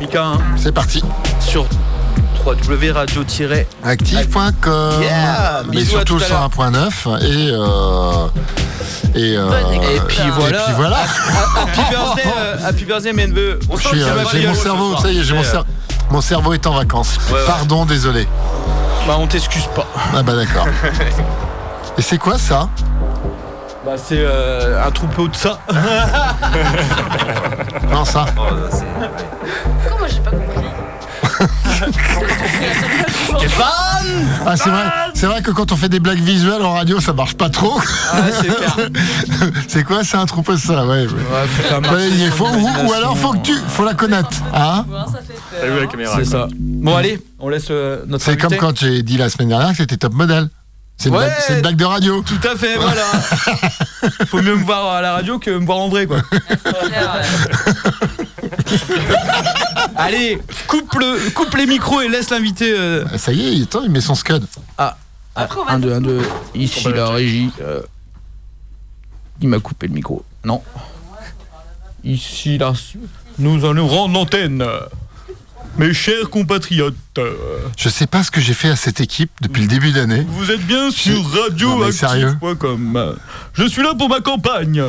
Mika, 0.00 0.22
hein, 0.24 0.38
C'est 0.56 0.72
parti. 0.72 1.02
sur 1.40 1.66
www.radio- 2.44 3.24
Active.com. 3.84 5.00
Yeah, 5.02 5.62
Mais 5.66 5.76
bisous 5.76 5.90
surtout 5.90 6.18
sur 6.18 6.34
l'heure. 6.34 6.48
1.9 6.48 7.20
et 7.20 7.50
euh, 7.52 8.26
et, 9.14 9.36
euh. 9.36 9.50
Et 9.94 10.00
puis 10.08 10.18
voilà. 10.36 10.58
Et 10.60 10.64
puis 10.64 10.72
voilà. 10.74 10.96
Happy 11.62 11.80
birthday, 11.88 12.22
euh, 12.36 12.56
happy 12.66 12.84
birthday, 12.84 13.12
mes 13.12 13.26
neveux. 13.28 13.60
On 13.70 13.76
sent 13.76 13.88
euh, 13.94 14.24
j'ai 14.32 14.46
mon 14.48 14.54
ce 14.54 14.62
cerveau, 14.62 14.96
ça 14.96 15.12
y 15.12 15.18
est, 15.18 15.22
j'ai 15.22 15.34
mon 15.34 15.44
cerveau. 15.44 15.66
Mon 16.10 16.20
cerveau 16.20 16.52
est 16.52 16.66
en 16.66 16.74
vacances. 16.74 17.16
ouais. 17.32 17.38
Pardon, 17.46 17.84
désolé. 17.86 18.26
Bah, 19.06 19.16
on 19.18 19.26
t'excuse 19.28 19.66
pas. 19.74 19.86
Ah 20.14 20.22
bah 20.24 20.34
d'accord. 20.34 20.66
Et 21.98 22.02
c'est 22.02 22.18
quoi 22.18 22.38
ça? 22.38 22.68
Bah, 23.84 23.92
c'est 23.96 24.18
euh, 24.18 24.84
un 24.86 24.90
troupeau 24.90 25.28
de 25.28 25.34
ça. 25.36 25.58
Non 27.90 28.04
ça. 28.04 28.24
Oh, 28.38 28.42
là, 28.54 28.70
c'est- 28.70 28.84
Pourquoi 29.82 29.98
moi 29.98 30.08
j'ai 30.08 30.20
pas 30.20 30.30
compris 30.30 30.64
Ah 34.46 34.56
c'est 34.56 34.70
vrai, 34.70 34.84
c'est 35.14 35.26
vrai 35.26 35.42
que 35.42 35.50
quand 35.50 35.72
on 35.72 35.76
fait 35.76 35.88
des 35.88 36.00
blagues 36.00 36.20
visuelles 36.20 36.62
en 36.62 36.72
radio, 36.74 37.00
ça 37.00 37.12
marche 37.12 37.34
pas 37.34 37.48
trop. 37.50 37.80
Ah, 38.12 38.16
c'est 38.40 38.46
clair. 38.54 38.76
c'est 39.68 39.84
quoi 39.84 40.04
C'est 40.04 40.16
un 40.16 40.26
troupeau 40.26 40.52
de 40.52 40.58
ça, 40.58 40.84
ouais. 40.86 41.06
Ouais, 41.06 41.08
faut 41.48 41.62
faire 41.62 41.76
Ouais, 41.78 41.80
marcher 41.90 42.08
il 42.10 42.30
son 42.30 42.36
faut, 42.36 42.46
ou, 42.86 42.92
alors 42.92 43.16
faut 43.16 43.32
que 43.32 43.38
tu, 43.38 43.54
faut 43.68 43.84
la 43.84 43.94
connaître, 43.94 44.28
hein 44.54 44.84
T'as 45.60 45.66
vu 45.68 45.80
la 45.80 45.86
caméra 45.86 46.16
C'est 46.22 46.30
quoi. 46.30 46.40
ça. 46.42 46.48
Bon, 46.58 46.96
allez, 46.96 47.20
on 47.40 47.48
laisse 47.48 47.66
euh, 47.70 48.02
notre 48.06 48.24
C'est 48.24 48.36
comme 48.36 48.56
quand 48.56 48.78
j'ai 48.78 49.02
dit 49.02 49.16
la 49.16 49.28
semaine 49.28 49.48
dernière 49.48 49.70
que 49.70 49.76
c'était 49.76 49.96
top 49.96 50.12
modèle. 50.14 50.48
C'est 51.02 51.08
une, 51.08 51.16
Ouais. 51.16 51.24
blague- 51.26 51.38
c'est 51.44 51.54
une 51.54 51.60
blague 51.62 51.76
de 51.76 51.84
radio. 51.84 52.22
Tout 52.22 52.48
à 52.48 52.54
fait, 52.56 52.76
voilà. 52.76 53.04
Faut 54.28 54.40
mieux 54.40 54.54
me 54.54 54.62
voir 54.64 54.86
à 54.94 55.00
la 55.02 55.14
radio 55.14 55.38
que 55.40 55.50
me 55.50 55.66
voir 55.66 55.78
en 55.78 55.88
vrai, 55.88 56.06
quoi. 56.06 56.18
Allez, 59.96 60.38
coupe, 60.68 60.94
le, 60.94 61.30
coupe 61.30 61.54
les 61.56 61.66
micros 61.66 62.00
et 62.02 62.08
laisse 62.08 62.30
l'invité. 62.30 62.72
euh, 62.76 63.04
Ah, 63.12 63.18
Ça 63.18 63.32
y 63.32 63.60
est, 63.60 63.62
attends, 63.64 63.82
il 63.82 63.90
met 63.90 64.00
son 64.00 64.14
scud. 64.14 64.44
Ah, 64.78 64.96
va 65.36 65.48
1, 65.68 65.78
2, 65.80 65.92
1, 65.92 66.00
2. 66.00 66.22
Ici, 66.54 66.88
la 66.92 67.08
régie. 67.10 67.50
euh, 67.60 67.82
Il 69.40 69.48
m'a 69.48 69.58
coupé 69.58 69.88
le 69.88 69.94
micro. 69.94 70.24
Non. 70.44 70.62
Ici, 72.04 72.58
là. 72.58 72.72
Nous 73.38 73.64
allons 73.64 73.88
rendre 73.88 74.14
l'antenne. 74.14 74.64
Mes 75.78 75.94
chers 75.94 76.28
compatriotes, 76.30 76.94
euh, 77.18 77.32
Je 77.78 77.88
sais 77.88 78.06
pas 78.06 78.22
ce 78.22 78.30
que 78.30 78.40
j'ai 78.40 78.52
fait 78.52 78.68
à 78.68 78.76
cette 78.76 79.00
équipe 79.00 79.30
depuis 79.40 79.62
le 79.62 79.68
début 79.68 79.90
d'année. 79.92 80.26
vous 80.28 80.50
êtes 80.50 80.60
bien 80.66 80.90
sur 80.90 81.18
radioactive.com. 81.44 83.14
Je 83.54 83.64
suis 83.64 83.82
là 83.82 83.94
pour 83.96 84.08
ma 84.10 84.20
campagne. 84.20 84.82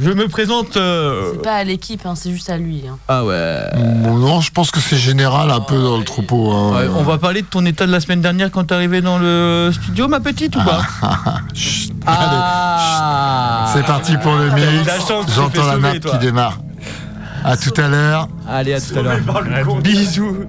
Je 0.00 0.10
me 0.10 0.28
présente. 0.28 0.76
euh, 0.76 1.32
C'est 1.32 1.42
pas 1.42 1.54
à 1.56 1.64
l'équipe, 1.64 2.04
hein, 2.06 2.14
c'est 2.14 2.30
juste 2.30 2.50
à 2.50 2.56
lui. 2.56 2.84
hein. 2.88 2.98
Ah 3.08 3.24
ouais. 3.24 3.58
Bon, 3.76 4.16
non, 4.16 4.40
je 4.40 4.50
pense 4.52 4.70
que 4.70 4.78
c'est 4.80 4.96
général 4.96 5.50
un 5.50 5.60
peu 5.60 5.80
dans 5.80 5.98
le 5.98 6.04
troupeau. 6.04 6.52
hein. 6.52 6.72
Ouais, 6.76 6.88
on 6.96 7.02
va 7.02 7.18
parler 7.18 7.42
de 7.42 7.46
ton 7.48 7.64
état 7.66 7.84
de 7.86 7.90
la 7.92 7.98
semaine 8.00 8.20
dernière 8.20 8.50
quand 8.52 8.64
t'es 8.64 8.74
arrivé 8.74 9.00
dans 9.00 9.18
le 9.18 9.70
studio, 9.72 10.06
ma 10.06 10.20
petite, 10.20 10.54
ou 10.56 10.60
pas? 10.62 10.82
Chut. 11.54 11.92
Ah 12.06 13.70
C'est 13.74 13.84
parti 13.84 14.16
pour 14.18 14.34
le 14.36 14.50
mix. 14.52 14.88
J'entends 15.34 15.66
la 15.66 15.98
toi. 15.98 16.12
qui 16.12 16.18
démarre. 16.18 16.58
À 17.44 17.56
tout 17.56 17.72
à 17.80 17.88
l'heure. 17.88 18.28
Allez, 18.48 18.74
à 18.74 18.80
tout 18.80 18.98
à 18.98 19.02
l'heure. 19.02 19.76
Bisous. 19.82 20.46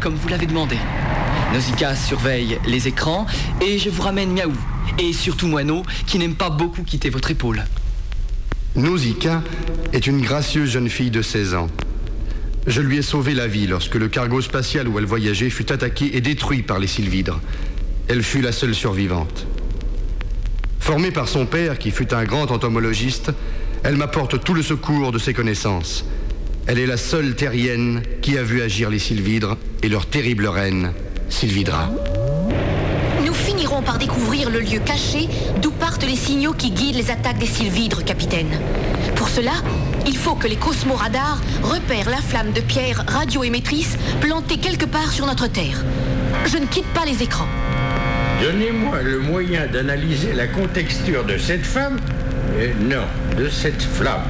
Comme 0.00 0.14
vous 0.14 0.28
l'avez 0.28 0.46
demandé. 0.46 0.76
Nausicaa 1.52 1.94
surveille 1.94 2.58
les 2.66 2.88
écrans 2.88 3.26
et 3.60 3.78
je 3.78 3.90
vous 3.90 4.02
ramène 4.02 4.32
Miaou. 4.32 4.52
Et 4.98 5.12
surtout 5.12 5.46
Moineau 5.46 5.82
qui 6.06 6.18
n'aime 6.18 6.34
pas 6.34 6.50
beaucoup 6.50 6.82
quitter 6.82 7.10
votre 7.10 7.30
épaule. 7.30 7.64
Nausicaa 8.74 9.42
est 9.92 10.06
une 10.06 10.20
gracieuse 10.20 10.70
jeune 10.70 10.88
fille 10.88 11.10
de 11.10 11.22
16 11.22 11.54
ans. 11.54 11.68
Je 12.66 12.80
lui 12.80 12.98
ai 12.98 13.02
sauvé 13.02 13.34
la 13.34 13.46
vie 13.46 13.66
lorsque 13.66 13.94
le 13.94 14.08
cargo 14.08 14.40
spatial 14.40 14.88
où 14.88 14.98
elle 14.98 15.06
voyageait 15.06 15.50
fut 15.50 15.70
attaqué 15.70 16.16
et 16.16 16.20
détruit 16.20 16.62
par 16.62 16.78
les 16.78 16.86
sylvidres. 16.86 17.40
Elle 18.08 18.22
fut 18.22 18.40
la 18.40 18.52
seule 18.52 18.74
survivante. 18.74 19.46
Formée 20.80 21.10
par 21.10 21.28
son 21.28 21.46
père, 21.46 21.78
qui 21.78 21.90
fut 21.90 22.12
un 22.12 22.24
grand 22.24 22.50
entomologiste, 22.50 23.32
elle 23.82 23.96
m'apporte 23.96 24.42
tout 24.44 24.54
le 24.54 24.62
secours 24.62 25.12
de 25.12 25.18
ses 25.18 25.32
connaissances. 25.32 26.04
Elle 26.66 26.78
est 26.78 26.86
la 26.86 26.96
seule 26.96 27.36
terrienne 27.36 28.02
qui 28.22 28.36
a 28.36 28.42
vu 28.42 28.62
agir 28.62 28.90
les 28.90 28.98
sylvidres 28.98 29.56
et 29.82 29.88
leur 29.88 30.06
terrible 30.06 30.46
reine, 30.46 30.92
Sylvidra. 31.28 31.90
Nous 33.24 33.34
finirons 33.34 33.82
par 33.82 33.98
découvrir 33.98 34.50
le 34.50 34.60
lieu 34.60 34.78
caché 34.78 35.28
d'où 35.60 35.70
partent 35.70 36.04
les 36.04 36.16
signaux 36.16 36.52
qui 36.52 36.70
guident 36.70 36.96
les 36.96 37.10
attaques 37.10 37.38
des 37.38 37.46
sylvidres, 37.46 38.04
capitaine. 38.04 38.50
Pour 39.16 39.28
cela, 39.28 39.52
il 40.06 40.16
faut 40.16 40.34
que 40.34 40.46
les 40.46 40.56
cosmoradars 40.56 41.40
repèrent 41.62 42.10
la 42.10 42.18
flamme 42.18 42.52
de 42.52 42.60
pierre 42.60 43.04
radioémettrice 43.08 43.96
plantée 44.20 44.58
quelque 44.58 44.86
part 44.86 45.10
sur 45.10 45.26
notre 45.26 45.48
Terre. 45.48 45.84
Je 46.46 46.58
ne 46.58 46.66
quitte 46.66 46.86
pas 46.94 47.04
les 47.04 47.22
écrans. 47.22 47.48
Donnez-moi 48.42 49.02
le 49.02 49.18
moyen 49.18 49.66
d'analyser 49.66 50.32
la 50.32 50.46
contexture 50.46 51.24
de 51.24 51.38
cette 51.38 51.64
femme, 51.64 51.98
euh, 52.58 52.72
non, 52.80 53.04
de 53.36 53.48
cette 53.48 53.82
flamme, 53.82 54.22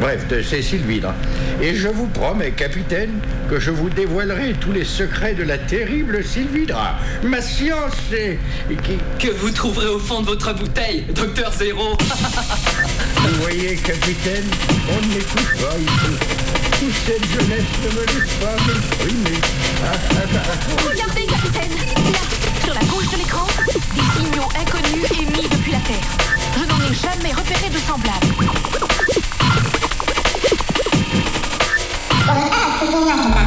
bref, 0.00 0.26
de 0.28 0.42
ces 0.42 0.62
sylvidres. 0.62 1.14
Et 1.62 1.74
je 1.74 1.88
vous 1.88 2.06
promets, 2.06 2.52
capitaine, 2.52 3.20
que 3.48 3.60
je 3.60 3.70
vous 3.70 3.90
dévoilerai 3.90 4.54
tous 4.60 4.72
les 4.72 4.84
secrets 4.84 5.34
de 5.34 5.42
la 5.42 5.58
terrible 5.58 6.24
sylvidra. 6.24 6.96
Ma 7.22 7.42
science 7.42 7.92
est... 8.12 8.38
Que 9.18 9.30
vous 9.30 9.50
trouverez 9.50 9.88
au 9.88 9.98
fond 9.98 10.22
de 10.22 10.26
votre 10.26 10.54
bouteille, 10.54 11.04
Docteur 11.14 11.52
Zéro. 11.52 11.96
Vous 13.22 13.42
voyez, 13.42 13.76
capitaine, 13.76 14.46
on 14.88 15.06
ne 15.06 15.14
m'écoute 15.14 15.54
pas 15.60 15.76
ici. 15.78 16.16
Toute 16.80 16.94
cette 17.06 17.24
jeunesse 17.26 17.70
ne 17.84 18.00
me 18.00 18.06
laisse 18.06 18.34
pas 18.40 18.56
m'exprimer. 18.66 19.38
Regardez, 20.88 21.26
capitaine 21.26 21.76
Là, 22.12 22.18
sur 22.64 22.74
la 22.74 22.80
gauche 22.80 23.10
de 23.12 23.18
l'écran, 23.18 23.46
des 23.66 24.20
signaux 24.20 24.48
inconnus 24.58 25.10
émis 25.12 25.48
depuis 25.50 25.72
la 25.72 25.80
Terre. 25.80 26.10
Je 26.56 26.64
n'en 26.64 26.78
ai 26.90 26.94
jamais 26.94 27.32
repéré 27.34 27.68
de 27.68 27.78
semblables. 27.78 28.69
Roma 33.00 33.39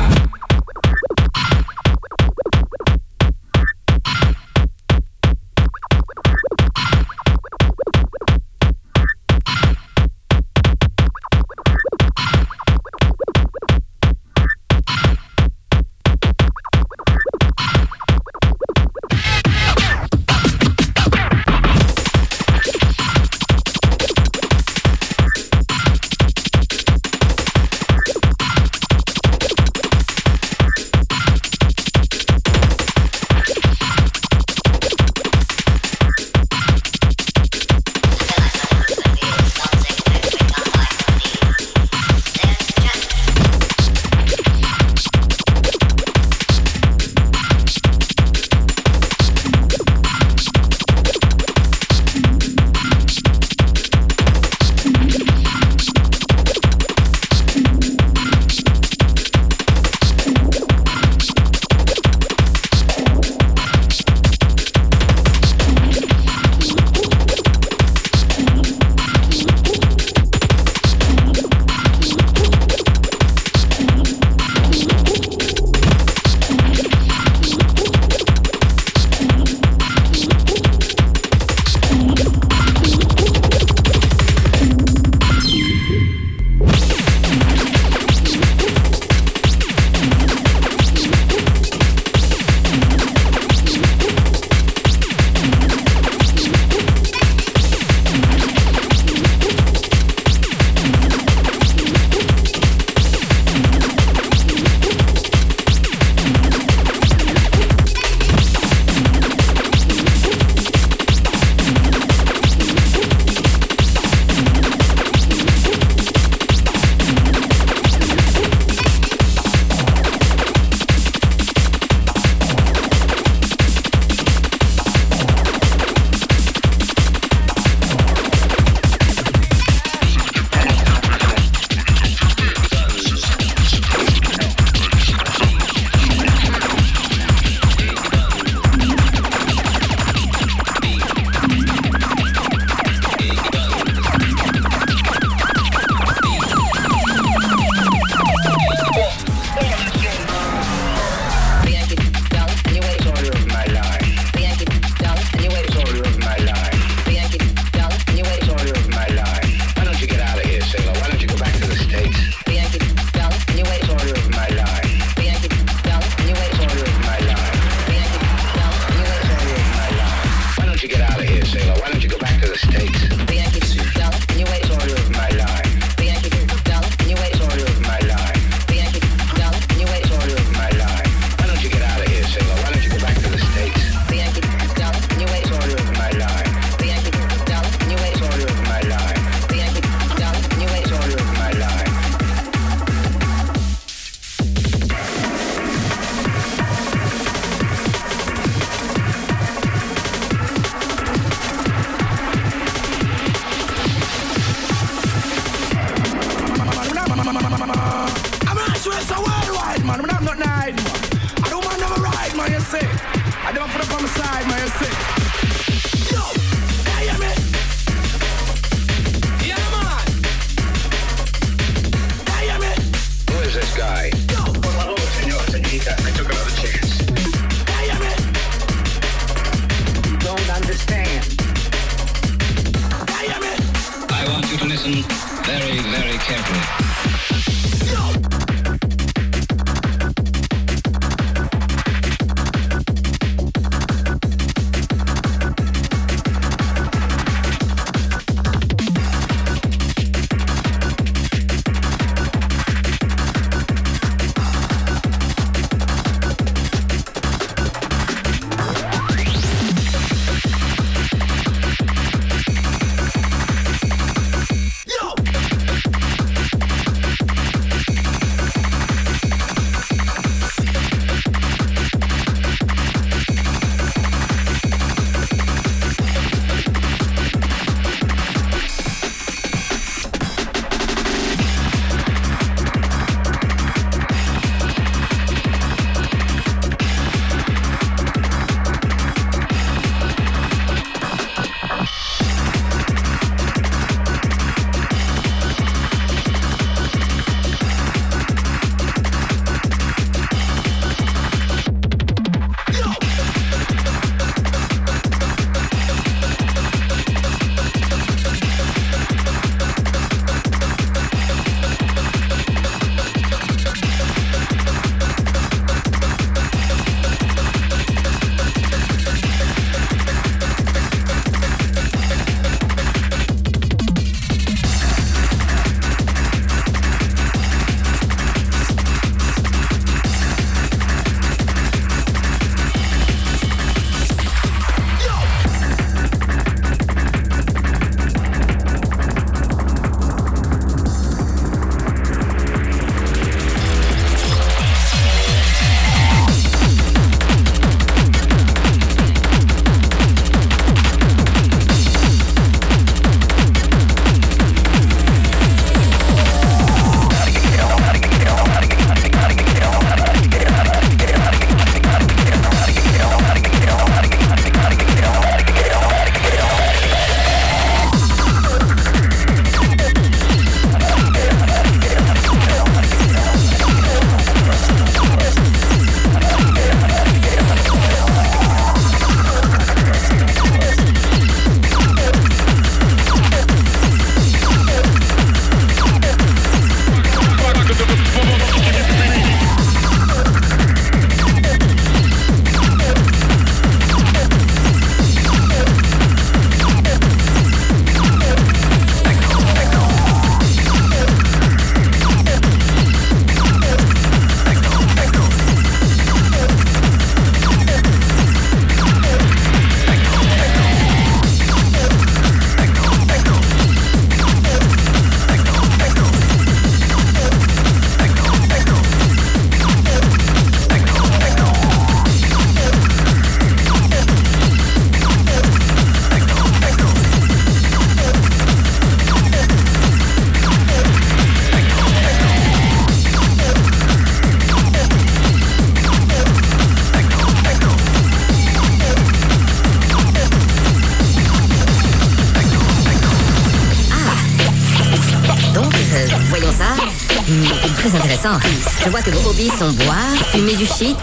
shit 450.84 450.98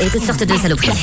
et 0.00 0.10
toutes 0.10 0.24
sortes 0.24 0.44
de 0.44 0.56
saloperies. 0.56 0.90
à 0.90 0.94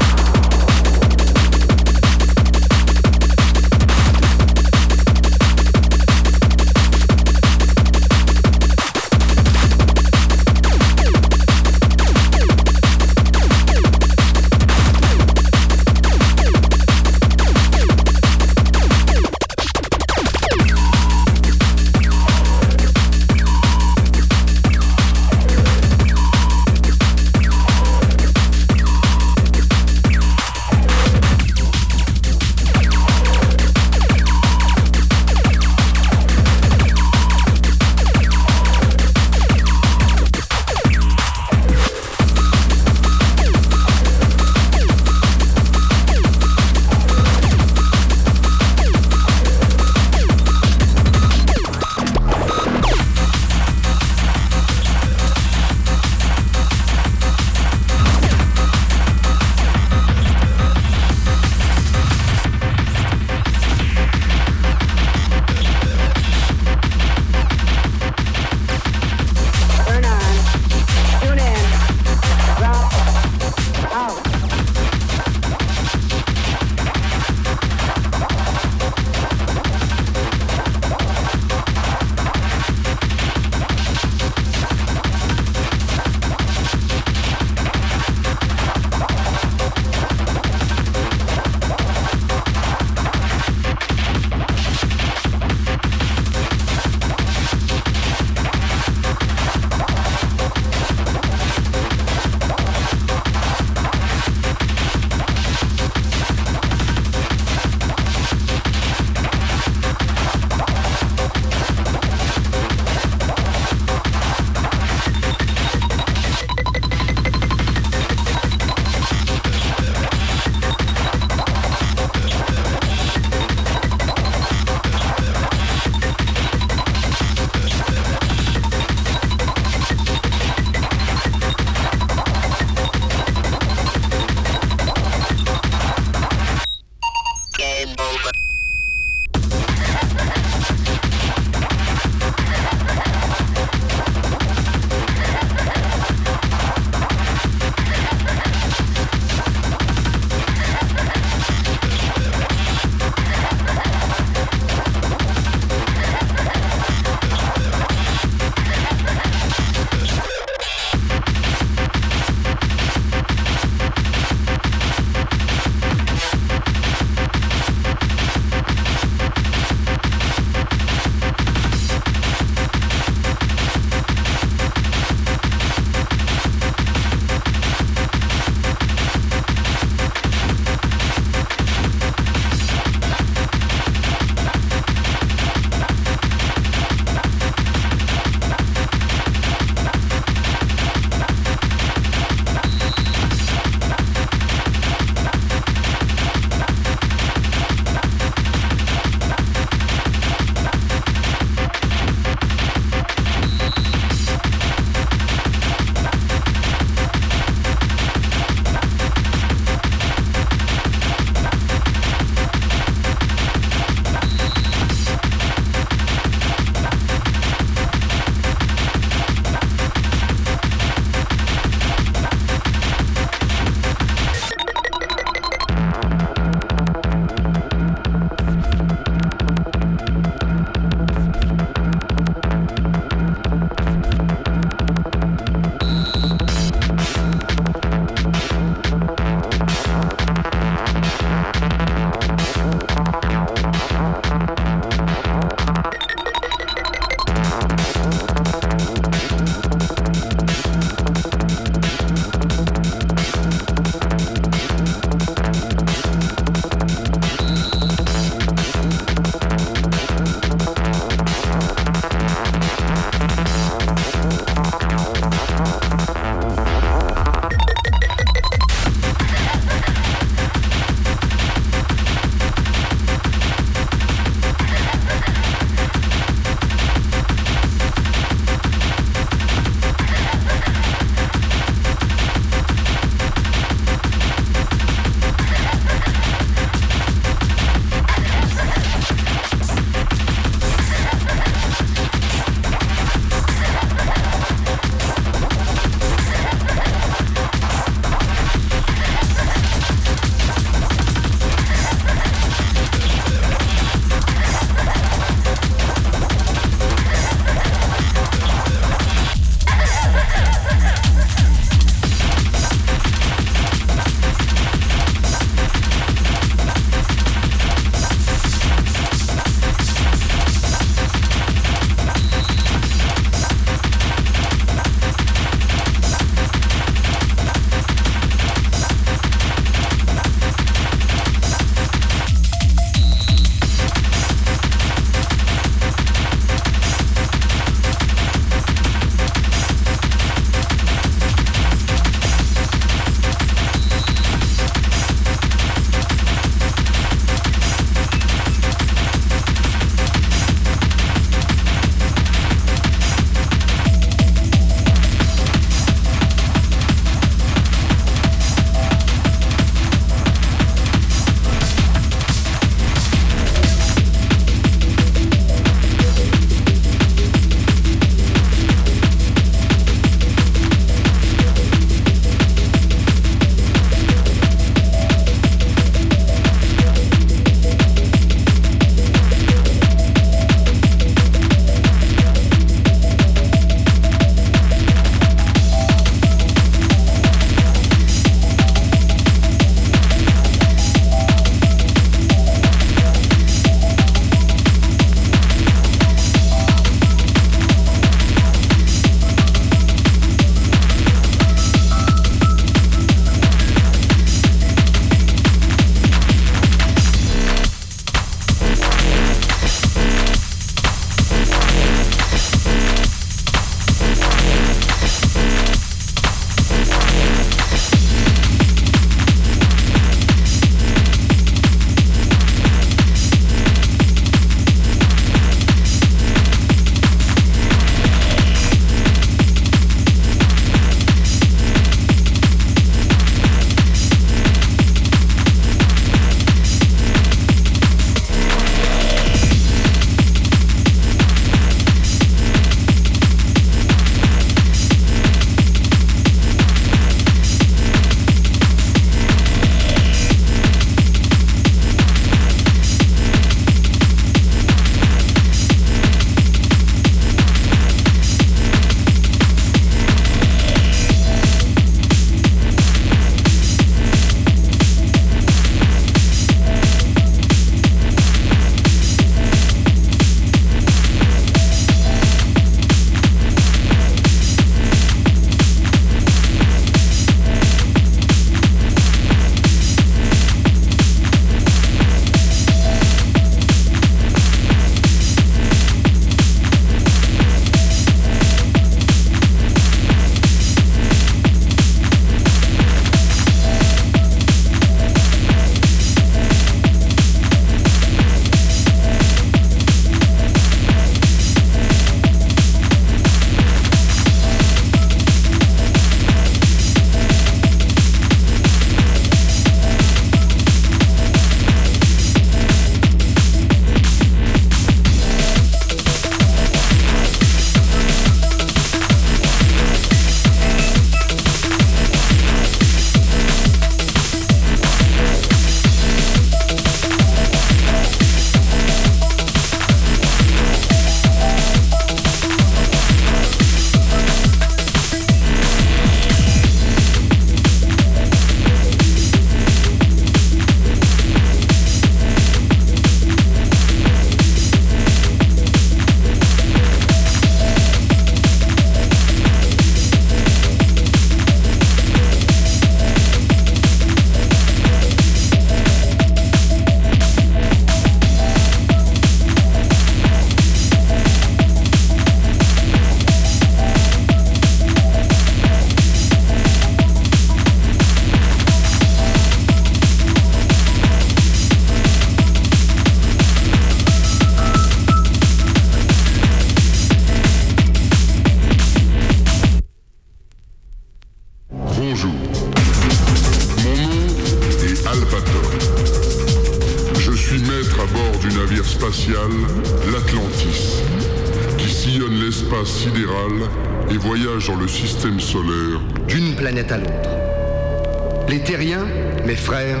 terriens, 598.64 599.06
mes 599.46 599.56
frères, 599.56 600.00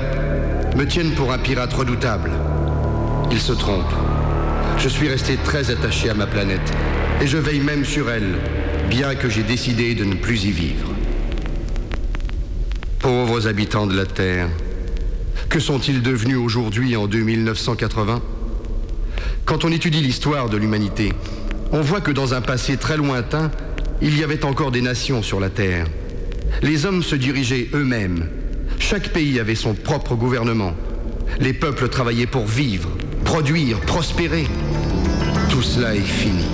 me 0.74 0.86
tiennent 0.86 1.12
pour 1.12 1.32
un 1.32 1.38
pirate 1.38 1.72
redoutable. 1.72 2.30
Ils 3.30 3.40
se 3.40 3.52
trompent. 3.52 3.94
Je 4.78 4.88
suis 4.88 5.08
resté 5.08 5.36
très 5.36 5.70
attaché 5.70 6.08
à 6.08 6.14
ma 6.14 6.26
planète 6.26 6.72
et 7.20 7.26
je 7.26 7.36
veille 7.36 7.60
même 7.60 7.84
sur 7.84 8.10
elle, 8.10 8.34
bien 8.88 9.14
que 9.14 9.28
j'ai 9.28 9.42
décidé 9.42 9.94
de 9.94 10.04
ne 10.04 10.14
plus 10.14 10.44
y 10.46 10.50
vivre. 10.50 10.88
Pauvres 13.00 13.46
habitants 13.46 13.86
de 13.86 13.94
la 13.94 14.06
Terre, 14.06 14.48
que 15.50 15.60
sont-ils 15.60 16.02
devenus 16.02 16.38
aujourd'hui 16.38 16.96
en 16.96 17.06
2980 17.06 18.22
Quand 19.44 19.64
on 19.64 19.72
étudie 19.72 20.00
l'histoire 20.00 20.48
de 20.48 20.56
l'humanité, 20.56 21.12
on 21.70 21.82
voit 21.82 22.00
que 22.00 22.12
dans 22.12 22.32
un 22.32 22.40
passé 22.40 22.78
très 22.78 22.96
lointain, 22.96 23.50
il 24.00 24.18
y 24.18 24.24
avait 24.24 24.44
encore 24.46 24.70
des 24.70 24.80
nations 24.80 25.22
sur 25.22 25.38
la 25.38 25.50
Terre. 25.50 25.86
Les 26.62 26.86
hommes 26.86 27.02
se 27.02 27.14
dirigeaient 27.14 27.68
eux-mêmes. 27.74 28.26
Chaque 28.94 29.08
pays 29.08 29.40
avait 29.40 29.56
son 29.56 29.74
propre 29.74 30.14
gouvernement. 30.14 30.72
Les 31.40 31.52
peuples 31.52 31.88
travaillaient 31.88 32.28
pour 32.28 32.46
vivre, 32.46 32.90
produire, 33.24 33.80
prospérer. 33.80 34.46
Tout 35.50 35.62
cela 35.62 35.96
est 35.96 36.00
fini. 36.00 36.44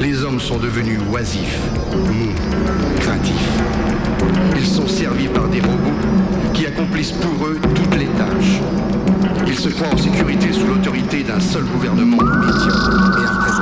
Les 0.00 0.24
hommes 0.24 0.40
sont 0.40 0.58
devenus 0.58 0.98
oisifs, 1.12 1.60
mous, 1.94 2.34
craintifs. 2.98 3.52
Ils 4.56 4.66
sont 4.66 4.88
servis 4.88 5.28
par 5.28 5.46
des 5.48 5.60
robots 5.60 5.94
qui 6.54 6.66
accomplissent 6.66 7.12
pour 7.12 7.46
eux 7.46 7.60
toutes 7.72 7.94
les 7.94 8.08
tâches. 8.18 8.60
Ils 9.46 9.58
se 9.58 9.68
croient 9.68 9.94
en 9.94 9.96
sécurité 9.96 10.52
sous 10.52 10.66
l'autorité 10.66 11.22
d'un 11.22 11.38
seul 11.38 11.62
gouvernement 11.62 12.16
médiocre 12.16 13.16
et 13.16 13.57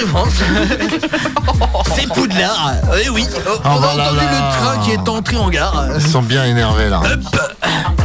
de 0.00 0.06
France. 0.06 0.32
C'est 1.94 2.08
Poudlard. 2.12 2.72
Eh 3.04 3.08
oui, 3.10 3.26
on 3.34 3.50
Oh, 3.64 3.68
a 3.68 3.80
bah 3.80 3.88
entendu 3.94 4.16
là. 4.16 4.22
le 4.32 4.64
train 4.64 4.78
qui 4.84 4.90
est 4.92 5.08
entré 5.08 5.36
en 5.36 5.48
gare. 5.48 5.86
Ils 5.96 6.06
sont 6.06 6.22
bien 6.22 6.44
énervés 6.44 6.88
là. 6.88 7.00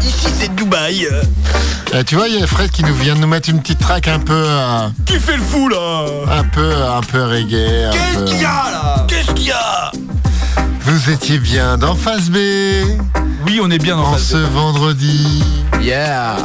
Ici 0.01 0.27
c'est 0.39 0.53
Dubaï. 0.55 1.07
Eh, 1.93 2.03
tu 2.03 2.15
vois, 2.15 2.27
il 2.27 2.39
y 2.39 2.43
a 2.43 2.47
Fred 2.47 2.71
qui 2.71 2.83
nous 2.83 2.93
vient 2.95 3.15
de 3.15 3.19
nous 3.19 3.27
mettre 3.27 3.49
une 3.49 3.61
petite 3.61 3.79
track 3.79 4.07
un 4.07 4.19
peu. 4.19 4.33
euh, 4.33 4.87
Qui 5.05 5.19
fait 5.19 5.37
le 5.37 5.43
fou 5.43 5.69
là 5.69 6.05
un 6.39 6.43
peu, 6.43 6.71
un 6.73 7.01
peu 7.01 7.23
reggae. 7.23 7.87
un 7.87 7.91
Qu'est-ce 7.91 8.19
peu- 8.19 8.25
qu'il 8.25 8.41
y 8.41 8.45
a 8.45 8.49
là 8.71 9.05
Qu'est-ce 9.07 9.31
qu'il 9.33 9.45
y 9.47 9.51
a 9.51 9.91
Vous 10.81 11.09
étiez 11.11 11.37
bien 11.39 11.77
dans 11.77 11.95
Phase 11.95 12.29
B 12.29 12.37
Oui, 13.45 13.59
on 13.63 13.69
est 13.71 13.77
bien 13.79 13.95
dans 13.95 14.03
en 14.07 14.11
Phase 14.13 14.23
ce 14.23 14.37
B. 14.37 14.51
vendredi. 14.53 15.43
Yeah. 15.81 16.35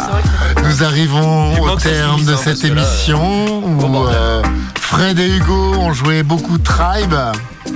Nous 0.65 0.85
arrivons 0.85 1.59
au 1.61 1.77
terme 1.77 2.23
de 2.25 2.33
hein, 2.35 2.37
cette 2.37 2.45
parce 2.47 2.61
que 2.61 2.67
là, 2.69 2.83
émission 2.83 3.63
où 3.65 4.07
euh, 4.07 4.43
Fred 4.91 5.21
et 5.21 5.37
Hugo 5.37 5.75
ont 5.77 5.93
joué 5.93 6.25
beaucoup 6.25 6.59
Tribe. 6.59 7.15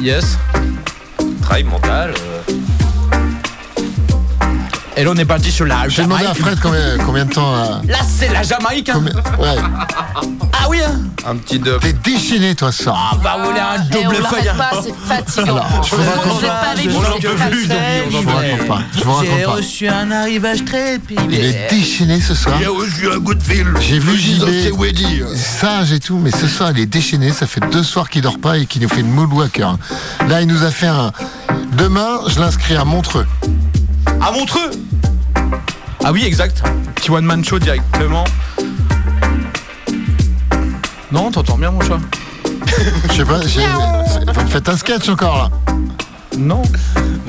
Yes. 0.00 0.36
Travail 1.42 1.62
mental. 1.62 2.10
euh, 2.10 2.33
Et 4.96 5.02
là, 5.04 5.10
on 5.12 5.16
est 5.16 5.24
parti 5.24 5.50
sur 5.50 5.66
la 5.66 5.88
J'ai 5.88 6.02
demandé 6.04 6.24
à 6.24 6.34
Fred 6.34 6.58
combien, 6.62 6.96
combien 7.04 7.24
de 7.24 7.32
temps 7.32 7.50
là. 7.52 7.80
Là, 7.88 7.98
c'est 8.06 8.28
la 8.32 8.42
Jamaïque. 8.44 8.88
hein. 8.90 8.92
Combien- 8.94 9.14
Ouais. 9.38 9.56
Ah 10.52 10.68
oui, 10.68 10.78
hein. 10.86 11.00
Un 11.26 11.36
petit 11.36 11.58
dub. 11.58 11.80
T'es 11.80 11.92
déchaîné 11.94 12.54
toi 12.54 12.70
ce 12.70 12.84
soir. 12.84 13.14
On 13.14 13.22
va 13.22 13.32
rouler 13.32 13.58
un 13.60 13.76
Et 13.76 14.06
on 14.06 14.10
double 14.10 14.24
feuille. 14.26 14.44
l'arrête 14.44 14.56
pas, 14.56 14.70
c'est 14.82 14.94
fatigant. 14.94 15.60
Je 15.82 15.96
vous 15.96 16.02
raconte 16.02 16.40
pas 16.42 16.52
avec 16.72 16.88
On 16.90 16.98
en 16.98 17.02
c'est 17.02 17.20
peut 17.28 17.34
plus, 17.50 17.66
fatigant. 17.66 17.74
Je 18.10 18.16
vous 18.18 18.30
raconte 18.30 18.66
pas. 18.68 18.78
Je 18.96 19.04
vous 19.04 19.12
raconte 19.12 19.42
pas. 19.44 19.50
reçu 19.52 19.88
un 19.88 20.10
arrivage 20.12 20.64
très 20.64 21.00
Il 21.28 21.34
est 21.34 21.68
déchaîné 21.70 22.20
ce 22.20 22.34
soir. 22.34 22.54
J'ai 22.60 22.66
reçu 22.68 23.08
un 23.08 23.40
fil. 23.42 23.66
J'ai 23.80 23.98
vu 23.98 24.16
JB, 24.16 25.34
sage 25.34 25.92
et 25.92 25.98
tout, 26.00 26.18
mais 26.18 26.30
ce 26.30 26.46
soir 26.46 26.70
il 26.72 26.78
est 26.80 26.86
déchaîné. 26.86 27.32
Ça 27.32 27.46
fait 27.48 27.60
deux 27.72 27.82
soirs 27.82 28.08
qu'il 28.08 28.22
dort 28.22 28.38
pas 28.38 28.58
et 28.58 28.66
qu'il 28.66 28.82
nous 28.82 28.88
fait 28.88 29.00
une 29.00 29.10
moonwalker. 29.10 29.72
Là, 30.28 30.40
il 30.40 30.46
nous 30.46 30.62
a 30.62 30.70
fait 30.70 30.86
un. 30.86 31.10
Demain, 31.72 32.20
je 32.28 32.38
l'inscris 32.38 32.76
à 32.76 32.84
Montreux. 32.84 33.26
À 34.20 34.30
Montreux? 34.30 34.70
Ah 36.06 36.12
oui, 36.12 36.24
exact. 36.24 36.62
Petit 36.94 37.10
one 37.10 37.24
man 37.24 37.42
show 37.44 37.58
directement. 37.58 38.24
Non, 41.10 41.30
t'entends 41.30 41.56
bien 41.56 41.70
mon 41.70 41.80
chat 41.80 41.98
Je 43.10 43.14
sais 43.14 43.24
pas, 43.24 43.40
j'ai- 43.46 43.60
vous 44.32 44.42
me 44.42 44.48
faites 44.48 44.68
un 44.68 44.76
sketch 44.76 45.08
encore 45.08 45.36
là. 45.38 45.50
Non. 46.36 46.62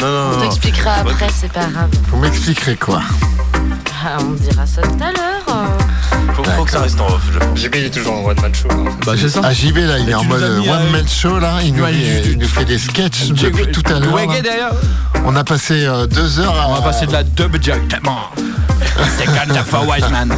Non, 0.02 0.12
non, 0.12 0.32
On 0.38 0.42
t'expliquera 0.42 0.96
après, 0.96 1.28
c'est 1.34 1.52
pas 1.52 1.66
grave. 1.66 1.90
Vous 2.10 2.18
m'expliquerez 2.20 2.76
quoi 2.76 3.02
On 4.20 4.32
dira 4.34 4.66
ça 4.68 4.82
tout 4.82 5.04
à 5.04 5.12
l'heure. 5.12 5.46
euh. 5.50 6.34
Faut, 6.34 6.44
faut 6.44 6.64
que 6.66 6.72
ça 6.72 6.82
reste 6.82 7.00
en 7.00 7.08
off, 7.08 7.22
je 7.34 7.40
pense. 7.40 7.60
JB 7.60 7.76
il 7.76 7.84
est 7.86 7.90
toujours 7.90 8.14
en 8.14 8.26
one 8.26 8.40
man 8.42 8.54
show. 8.54 8.68
hein. 8.72 8.86
Bah 9.06 9.14
c'est 9.20 9.30
ça. 9.30 9.42
Ah, 9.44 9.54
JB 9.54 9.78
là, 9.78 10.00
il 10.00 10.10
est 10.10 10.14
en 10.14 10.24
mode 10.24 10.44
as 10.44 10.50
mis, 10.50 10.70
one 10.70 10.82
euh, 10.82 10.92
man 10.92 11.08
show 11.08 11.40
là. 11.40 11.54
Il 11.64 11.74
nous, 11.74 11.84
Ouais, 11.84 11.94
il- 11.94 12.22
du- 12.24 12.32
il 12.34 12.38
nous 12.40 12.48
fait 12.48 12.66
des 12.66 12.78
sketchs 12.78 13.30
depuis 13.30 13.72
tout 13.72 13.84
à 13.88 14.00
l'heure. 14.00 14.14
On 15.26 15.36
a 15.36 15.44
passé 15.44 15.86
euh, 15.86 16.08
deux 16.08 16.40
heures 16.40 16.60
à. 16.60 16.68
On 16.70 16.74
va 16.76 16.82
passer 16.82 17.06
de 17.08 17.14
la 17.14 17.24
dub 17.24 17.56
directement. 17.58 18.30
C'est 19.18 19.26
quand 19.26 19.54
t'as 19.54 19.64
fait 19.64 19.78
Wise 19.78 20.10
Man. 20.12 20.34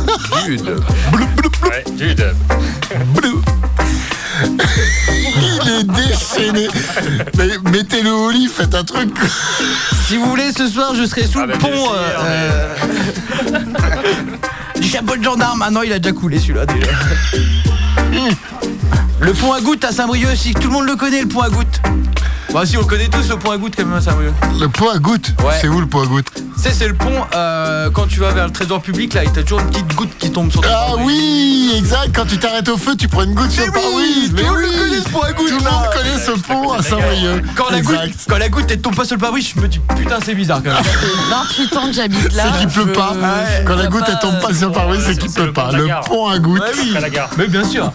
Dude. 0.45 0.75
Ouais, 1.63 1.83
du 1.97 2.15
dub. 2.15 2.35
Il 5.63 5.69
est 5.69 5.83
déchaîné. 5.83 6.67
Mais 7.37 7.47
mettez-le 7.71 8.11
au 8.11 8.29
lit, 8.31 8.47
faites 8.47 8.73
un 8.75 8.83
truc. 8.83 9.09
Si 10.07 10.17
vous 10.17 10.25
voulez, 10.29 10.51
ce 10.55 10.67
soir, 10.67 10.93
je 10.95 11.05
serai 11.05 11.25
sous 11.25 11.39
Ah 11.41 11.45
le 11.45 11.53
pont. 11.57 11.67
euh, 11.93 12.75
euh, 13.53 13.59
du 14.79 14.87
chapeau 14.87 15.15
de 15.17 15.23
gendarme. 15.23 15.63
Ah 15.65 15.69
non, 15.71 15.83
il 15.83 15.91
a 15.93 15.99
déjà 15.99 16.13
coulé 16.13 16.39
celui-là 16.39 16.65
déjà. 16.65 16.91
le 19.19 19.33
pont 19.33 19.53
à 19.53 19.61
gouttes 19.61 19.83
à 19.85 19.91
Saint-Brieuc 19.91 20.31
aussi. 20.31 20.53
Tout 20.53 20.67
le 20.67 20.73
monde 20.73 20.87
le 20.87 20.95
connaît, 20.95 21.21
le 21.21 21.27
pont 21.27 21.41
à 21.41 21.49
gouttes. 21.49 21.81
Bah 22.53 22.65
si, 22.65 22.77
on 22.77 22.81
le 22.81 22.85
connaît 22.85 23.07
tous, 23.09 23.27
le 23.29 23.37
pont 23.37 23.51
à 23.51 23.57
gouttes 23.57 23.73
quand 23.75 23.85
même 23.85 23.95
à 23.97 24.01
Saint-Brieuc. 24.01 24.33
Le 24.59 24.67
pot 24.69 24.89
à 24.89 24.99
gouttes. 24.99 25.33
Ouais. 25.43 25.53
C'est 25.59 25.67
où 25.67 25.79
le 25.81 25.87
pot 25.87 26.01
à 26.01 26.05
gouttes 26.05 26.43
sais, 26.57 26.71
c'est 26.71 26.87
le 26.87 26.93
pont 26.93 27.25
euh, 27.35 27.89
quand 27.91 28.07
tu 28.07 28.19
vas 28.19 28.31
vers 28.31 28.45
le 28.45 28.51
trésor 28.51 28.81
public 28.81 29.13
là, 29.13 29.23
et 29.23 29.27
t'as 29.27 29.43
toujours 29.43 29.59
une 29.59 29.69
petite 29.69 29.95
goutte 29.95 30.17
qui 30.17 30.31
tombe 30.31 30.51
sur 30.51 30.61
ton 30.61 30.69
Ah 30.71 30.95
oui, 30.99 31.71
exact. 31.77 32.09
Quand 32.15 32.25
tu 32.25 32.37
t'arrêtes 32.37 32.69
au 32.69 32.77
feu, 32.77 32.95
tu 32.95 33.07
prends 33.07 33.23
une 33.23 33.33
goutte 33.33 33.51
sur 33.51 33.65
le 33.65 33.71
oui, 33.71 34.31
Mais 34.33 34.41
le 34.41 34.47
monde 34.47 34.57
oui, 34.57 34.71
le 34.71 34.77
connaît, 34.77 35.01
ce 35.03 35.09
pont 35.09 35.21
à 35.21 35.33
gouttes, 35.33 35.49
Tout 35.49 35.57
le 35.57 35.63
monde 35.63 35.89
connaît 35.93 36.19
ce 36.25 36.31
pont 36.31 36.71
à 36.73 36.81
Saint-Brieuc. 36.81 37.43
Quand 37.55 37.69
la, 37.69 37.81
goutte, 37.81 37.97
quand 38.27 38.37
la 38.37 38.49
goutte 38.49 38.65
elle 38.69 38.81
tombe 38.81 38.95
pas 38.95 39.05
sur 39.05 39.15
le 39.15 39.21
pare-brise, 39.21 39.53
je 39.55 39.61
me 39.61 39.67
dis 39.67 39.79
putain 39.95 40.19
c'est 40.23 40.35
bizarre 40.35 40.61
quand 40.63 40.73
même. 40.73 40.83
28 41.57 41.77
ans 41.77 41.87
que 41.87 41.93
j'habite 41.93 42.33
là. 42.33 42.43
C'est 42.51 42.59
qu'il 42.59 42.67
pleut 42.69 42.93
pas. 42.93 43.13
Quand 43.65 43.75
la 43.75 43.87
goutte 43.87 44.05
elle 44.07 44.19
tombe 44.19 44.39
pas 44.39 44.53
sur 44.53 44.69
le 44.69 44.73
pare-brise, 44.73 45.03
c'est 45.05 45.17
qu'il 45.17 45.31
pleut 45.31 45.45
le 45.45 45.53
pas. 45.53 45.71
Le 45.71 45.87
pont 46.05 46.27
à 46.27 46.39
gouttes. 46.39 46.61
Ouais, 46.61 46.71
oui. 46.75 46.89
Après 46.89 47.01
la 47.01 47.09
gare. 47.09 47.29
Mais 47.37 47.47
bien 47.47 47.63
sûr. 47.63 47.91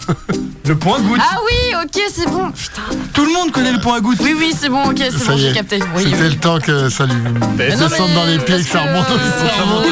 Le 0.73 0.79
pont 0.79 0.95
à 0.95 1.01
goutte. 1.01 1.21
Ah 1.23 1.37
oui, 1.45 1.75
ok, 1.85 2.03
c'est 2.11 2.27
bon. 2.31 2.51
Putain. 2.51 2.81
Tout 3.13 3.27
le 3.27 3.33
monde 3.35 3.53
connaît 3.53 3.73
le 3.73 3.79
pont 3.79 3.93
à 3.93 4.01
goutte. 4.01 4.17
Oui, 4.23 4.35
oui, 4.35 4.55
c'est 4.59 4.71
bon, 4.71 4.85
ok, 4.85 4.95
c'est 4.97 5.11
Ça 5.19 5.33
bon, 5.33 5.37
y 5.37 5.41
j'ai 5.43 5.51
est. 5.51 5.53
capté. 5.53 5.81
Oui, 5.95 6.05
C'était 6.05 6.23
oui. 6.23 6.31
le 6.31 6.37
temps 6.37 6.59
que 6.61 6.89
ça 6.89 7.05
lui 7.05 7.13
Mais 7.59 7.69
descende 7.77 7.91
mais 8.09 8.15
dans 8.15 8.25
les 8.25 8.39
pieds 8.39 8.55
et 8.59 8.63
que 8.65 8.71
ça 8.71 8.81
remonte 8.81 9.07
au 9.11 9.19
cerveau. 9.19 9.83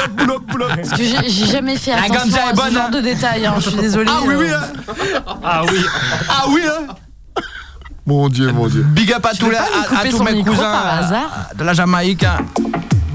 Up, 0.00 0.10
boule 0.10 0.62
up. 0.64 0.72
Parce 0.76 0.90
que 0.98 1.04
j'ai 1.04 1.46
jamais 1.46 1.76
fait 1.76 1.92
attention 1.92 2.40
à 2.44 2.52
bonne, 2.54 2.70
ce 2.70 2.74
genre 2.74 2.82
hein. 2.86 2.90
de 2.90 3.00
détails, 3.02 3.46
hein, 3.46 3.54
je 3.58 3.68
suis 3.70 3.78
désolée. 3.78 4.10
Ah 4.12 4.18
oui, 4.26 4.34
oui, 4.36 4.46
euh. 4.50 4.56
hein. 4.58 5.34
Ah 5.44 5.62
oui. 5.70 5.78
Ah 6.28 6.44
oui, 6.48 6.62
hein. 6.66 7.42
Mon 8.04 8.28
dieu, 8.28 8.50
mon 8.50 8.66
dieu. 8.66 8.82
Big 8.82 9.12
up 9.12 9.24
à 9.24 9.32
tous 9.32 9.46
à, 9.54 10.08
tous 10.10 10.24
mes 10.24 10.42
cousins 10.42 10.56
par 10.72 10.86
euh, 10.86 10.98
hasard 11.04 11.30
de 11.56 11.62
la 11.62 11.72
Jamaïque. 11.72 12.24
hein. 12.24 12.38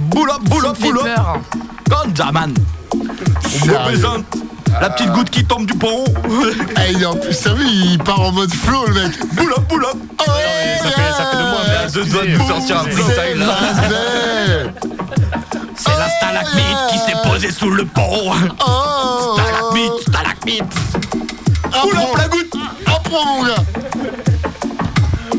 Boule 0.10 0.30
up, 0.30 0.42
boule 0.44 0.62
Ça 0.62 0.68
me 0.68 0.72
up, 0.72 0.78
fait 0.78 0.88
boule 0.94 1.00
up. 1.00 1.16
peur. 1.16 1.40
Ganja, 1.90 2.32
man. 2.32 2.54
On 2.96 3.50
Sérieux. 3.50 3.78
représente 3.80 4.26
la 4.82 4.90
petite 4.90 5.12
goutte 5.12 5.30
qui 5.30 5.44
tombe 5.46 5.66
du 5.66 5.74
pont. 5.74 6.04
Il 6.90 7.02
est 7.02 7.06
en 7.06 7.16
plus, 7.16 7.34
ça 7.34 7.54
vu, 7.54 7.66
il 7.68 7.98
part 8.00 8.22
en 8.22 8.32
mode 8.32 8.54
flow, 8.54 8.86
le 8.88 8.94
mec. 8.94 9.26
boule 9.34 9.52
up, 9.58 9.64
boule 9.68 9.86
up. 9.86 9.98
Oh, 10.20 10.32
ouais, 10.32 10.78
Ça 10.82 10.90
fait, 10.90 11.12
ça 11.12 11.26
fait 11.32 11.38
deux 11.38 11.44
mois. 11.44 11.62
mais 11.68 11.92
Deux 11.92 12.06
doigts 12.06 12.24
de 12.26 12.30
nous 12.30 12.48
sortir 12.48 12.80
un 12.80 12.84
freestyle. 12.84 13.46
C'est 15.76 15.98
la 15.98 16.10
stalagmite 16.10 16.78
qui 16.92 16.98
s'est 17.00 17.18
posée 17.24 17.52
sous 17.52 17.70
le 17.70 17.86
pont. 17.86 18.32
Oh, 18.66 19.38
Stalagmite, 19.38 20.02
stalagmite. 20.08 20.74
Up 21.66 22.18
la 22.18 22.28
goutte. 22.30 22.56
apprends, 22.88 23.26
mon 23.26 23.44
gars. 23.44 23.64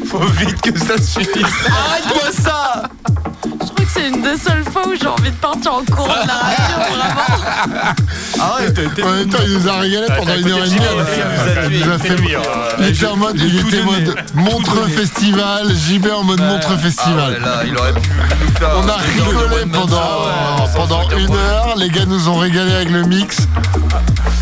Faut 0.07 0.19
vite 0.39 0.61
que 0.61 0.79
ça 0.79 0.97
suffise. 0.97 1.45
Arrête-moi 1.67 2.33
ça. 2.33 2.88
C'est 3.99 4.09
une 4.11 4.23
des 4.23 4.37
seules 4.37 4.65
fois 4.71 4.87
où 4.87 4.95
j'ai 4.95 5.09
envie 5.09 5.31
de 5.31 5.37
partir 5.37 5.75
en 5.75 5.85
courant 5.85 6.07
de 6.23 6.29
la 6.29 6.35
radio, 6.35 6.77
vraiment. 6.93 7.95
Arrête, 8.41 8.95
t'es 8.95 9.03
En 9.03 9.11
même 9.11 9.29
temps, 9.29 9.39
il 9.45 9.55
nous 9.59 9.69
a 9.69 9.73
régalé 9.79 10.07
Ah, 10.09 10.15
pendant 10.19 10.35
une 10.37 10.49
heure 10.49 10.65
et 10.65 10.69
demie. 10.69 10.77
Il 10.79 11.07
film, 11.07 11.85
nous 11.85 11.91
a- 11.91 11.95
il 11.95 12.85
fait 12.85 12.91
était 12.91 13.07
en 13.07 13.17
mode, 13.17 13.41
il 13.41 13.59
était 13.59 13.83
mode 13.83 14.15
Montreux. 14.35 14.87
Festival, 14.89 15.75
JB 15.75 16.07
en 16.17 16.23
mode 16.23 16.41
Montreux 16.41 16.77
Ah 16.79 16.83
Festival. 16.83 17.33
ouais, 17.33 17.67
il 17.67 17.77
aurait 17.77 17.93
pu. 17.93 18.01
On 18.63 18.89
a 18.89 18.97
rigolé 18.97 19.65
pendant, 19.73 19.97
ouais, 19.97 21.25
une 21.25 21.35
heure, 21.35 21.75
les 21.77 21.91
gars 21.91 22.05
nous 22.07 22.29
ont 22.29 22.39
régalé 22.39 22.73
avec 22.75 22.91
le 22.91 23.03
mix. 23.03 23.49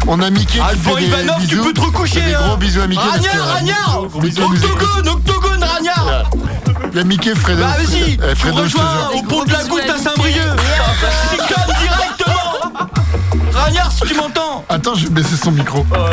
On 0.06 0.20
a 0.20 0.30
Mickey 0.30 0.58
qui 0.70 0.78
fait 0.78 0.94
des 0.96 1.06
Ivanov, 1.06 1.46
tu 1.48 1.56
peux 1.56 1.72
te 1.72 1.80
recoucher. 1.80 2.20
Des 2.20 2.34
hein. 2.34 2.40
gros 2.46 2.56
bisous 2.56 2.80
à 2.82 2.86
Mickey. 2.86 3.02
Ragnard, 3.02 3.34
euh, 3.34 3.52
Ragnard. 3.54 4.02
Octogone, 4.02 5.08
octogone, 5.08 5.64
Ragnard. 5.64 6.30
Il 6.96 7.00
y 7.00 7.02
a 7.02 7.04
Mickey, 7.04 7.34
Fredo. 7.34 7.60
Bah 7.60 7.76
vas-y, 7.76 8.18
Eh, 8.26 8.34
Fredo, 8.34 8.56
je 8.56 8.62
rejoins 8.74 9.10
au 9.14 9.22
pont 9.24 9.44
de 9.44 9.52
la 9.52 9.64
goutte 9.64 9.82
à. 9.82 9.98
Saint-Brieuc. 9.98 10.40
Chicane 11.30 11.76
directement. 11.78 12.88
Ragnard, 13.52 13.92
si 13.92 14.00
tu 14.06 14.14
m'entends. 14.14 14.64
Attends, 14.70 14.94
je 14.94 15.04
vais 15.04 15.10
baisser 15.10 15.36
son 15.36 15.50
micro. 15.52 15.84
Ah 15.94 16.08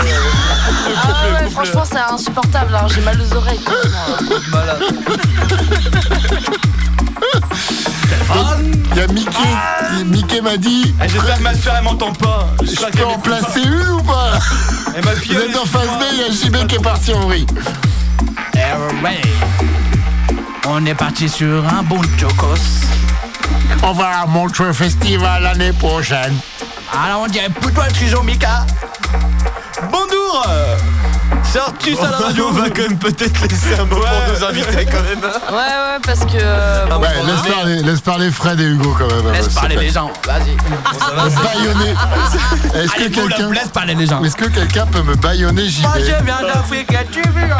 ouais, 1.41 1.49
franchement, 1.51 1.83
c'est 1.89 2.13
insupportable, 2.13 2.75
hein, 2.75 2.85
j'ai 2.93 2.99
mal 2.99 3.17
aux 3.17 3.33
oreilles. 3.33 3.61
là. 3.65 4.75
Il 8.91 8.97
y 8.97 9.01
a 9.01 9.07
Mickey. 9.07 10.03
Mickey 10.05 10.41
m'a 10.41 10.57
dit. 10.57 10.93
Eh, 11.01 11.07
J'espère 11.07 11.37
que 11.37 11.43
ma 11.43 11.53
soeur 11.53 11.75
elle 11.77 11.83
m'entend 11.85 12.11
pas. 12.11 12.49
J'espère 12.61 12.89
Je 12.91 12.97
peux 12.97 13.05
en 13.05 13.19
placer 13.19 13.61
une 13.63 13.87
ou 13.89 14.01
pas 14.03 14.31
Et 14.97 15.01
ma 15.01 15.11
fille. 15.11 15.33
Vous 15.33 15.41
êtes 15.43 15.55
en 15.57 15.65
phase 15.65 15.87
B, 15.87 16.03
il 16.11 16.19
y 16.19 16.23
a 16.23 16.29
JB 16.29 16.67
qui 16.67 16.75
est 16.75 16.79
parti 16.83 17.13
en 17.13 17.21
vrille. 17.21 17.45
On 20.67 20.85
est 20.85 20.95
parti 20.95 21.27
sur 21.29 21.65
un 21.67 21.83
bon 21.83 22.01
chocos. 22.17 22.55
On 23.83 23.91
va 23.93 24.21
à 24.21 24.25
Montreux 24.25 24.73
Festival 24.73 25.43
l'année 25.43 25.73
prochaine. 25.73 26.35
Alors 27.05 27.21
on 27.23 27.27
dirait 27.27 27.49
plutôt 27.49 27.81
un 27.81 27.87
trijon 27.89 28.23
Mika. 28.23 28.65
Bonjour 29.91 30.45
Sors-tu 31.51 31.95
ça 31.95 32.09
la 32.11 32.17
radio 32.27 32.45
On 32.49 32.51
va 32.53 32.69
quand 32.69 32.83
même 32.83 32.97
peut-être 32.97 33.41
laisser 33.41 33.73
un 33.79 33.85
mot 33.85 33.97
pour 33.97 34.07
nos 34.39 34.43
invités 34.45 34.85
quand 34.85 35.01
même. 35.03 35.19
Ouais, 35.19 35.55
ouais, 35.57 35.99
parce 36.03 36.19
que. 36.21 36.37
euh, 36.41 36.85
bon, 36.87 36.99
Ouais, 37.01 37.09
laisse 37.25 37.53
parler, 37.53 37.81
laisse 37.83 38.01
parler 38.01 38.31
Fred 38.31 38.59
et 38.59 38.63
Hugo 38.63 38.95
quand 38.97 39.07
même. 39.13 39.33
Laisse 39.33 39.45
s'il 39.45 39.53
te 39.55 39.59
parler 39.59 39.75
les 39.75 39.89
gens, 39.89 40.11
vas-y. 40.25 40.55
Baïonner. 41.43 41.93
Est-ce 42.75 42.91
que 42.93 43.01
Allez, 43.01 43.11
quelqu'un 43.11 43.51
laisse 43.51 43.67
parler 43.69 43.95
les 43.95 44.05
gens. 44.07 44.23
est-ce 44.23 44.35
que 44.35 44.45
quelqu'un 44.45 44.85
peut 44.85 45.01
me 45.03 45.15
baïonner 45.15 45.67
JB 45.67 45.81
Moi 45.83 45.93
je 45.99 46.23
viens 46.23 46.41
d'Afrique, 46.53 46.95
tu 47.11 47.21
viens 47.35 47.57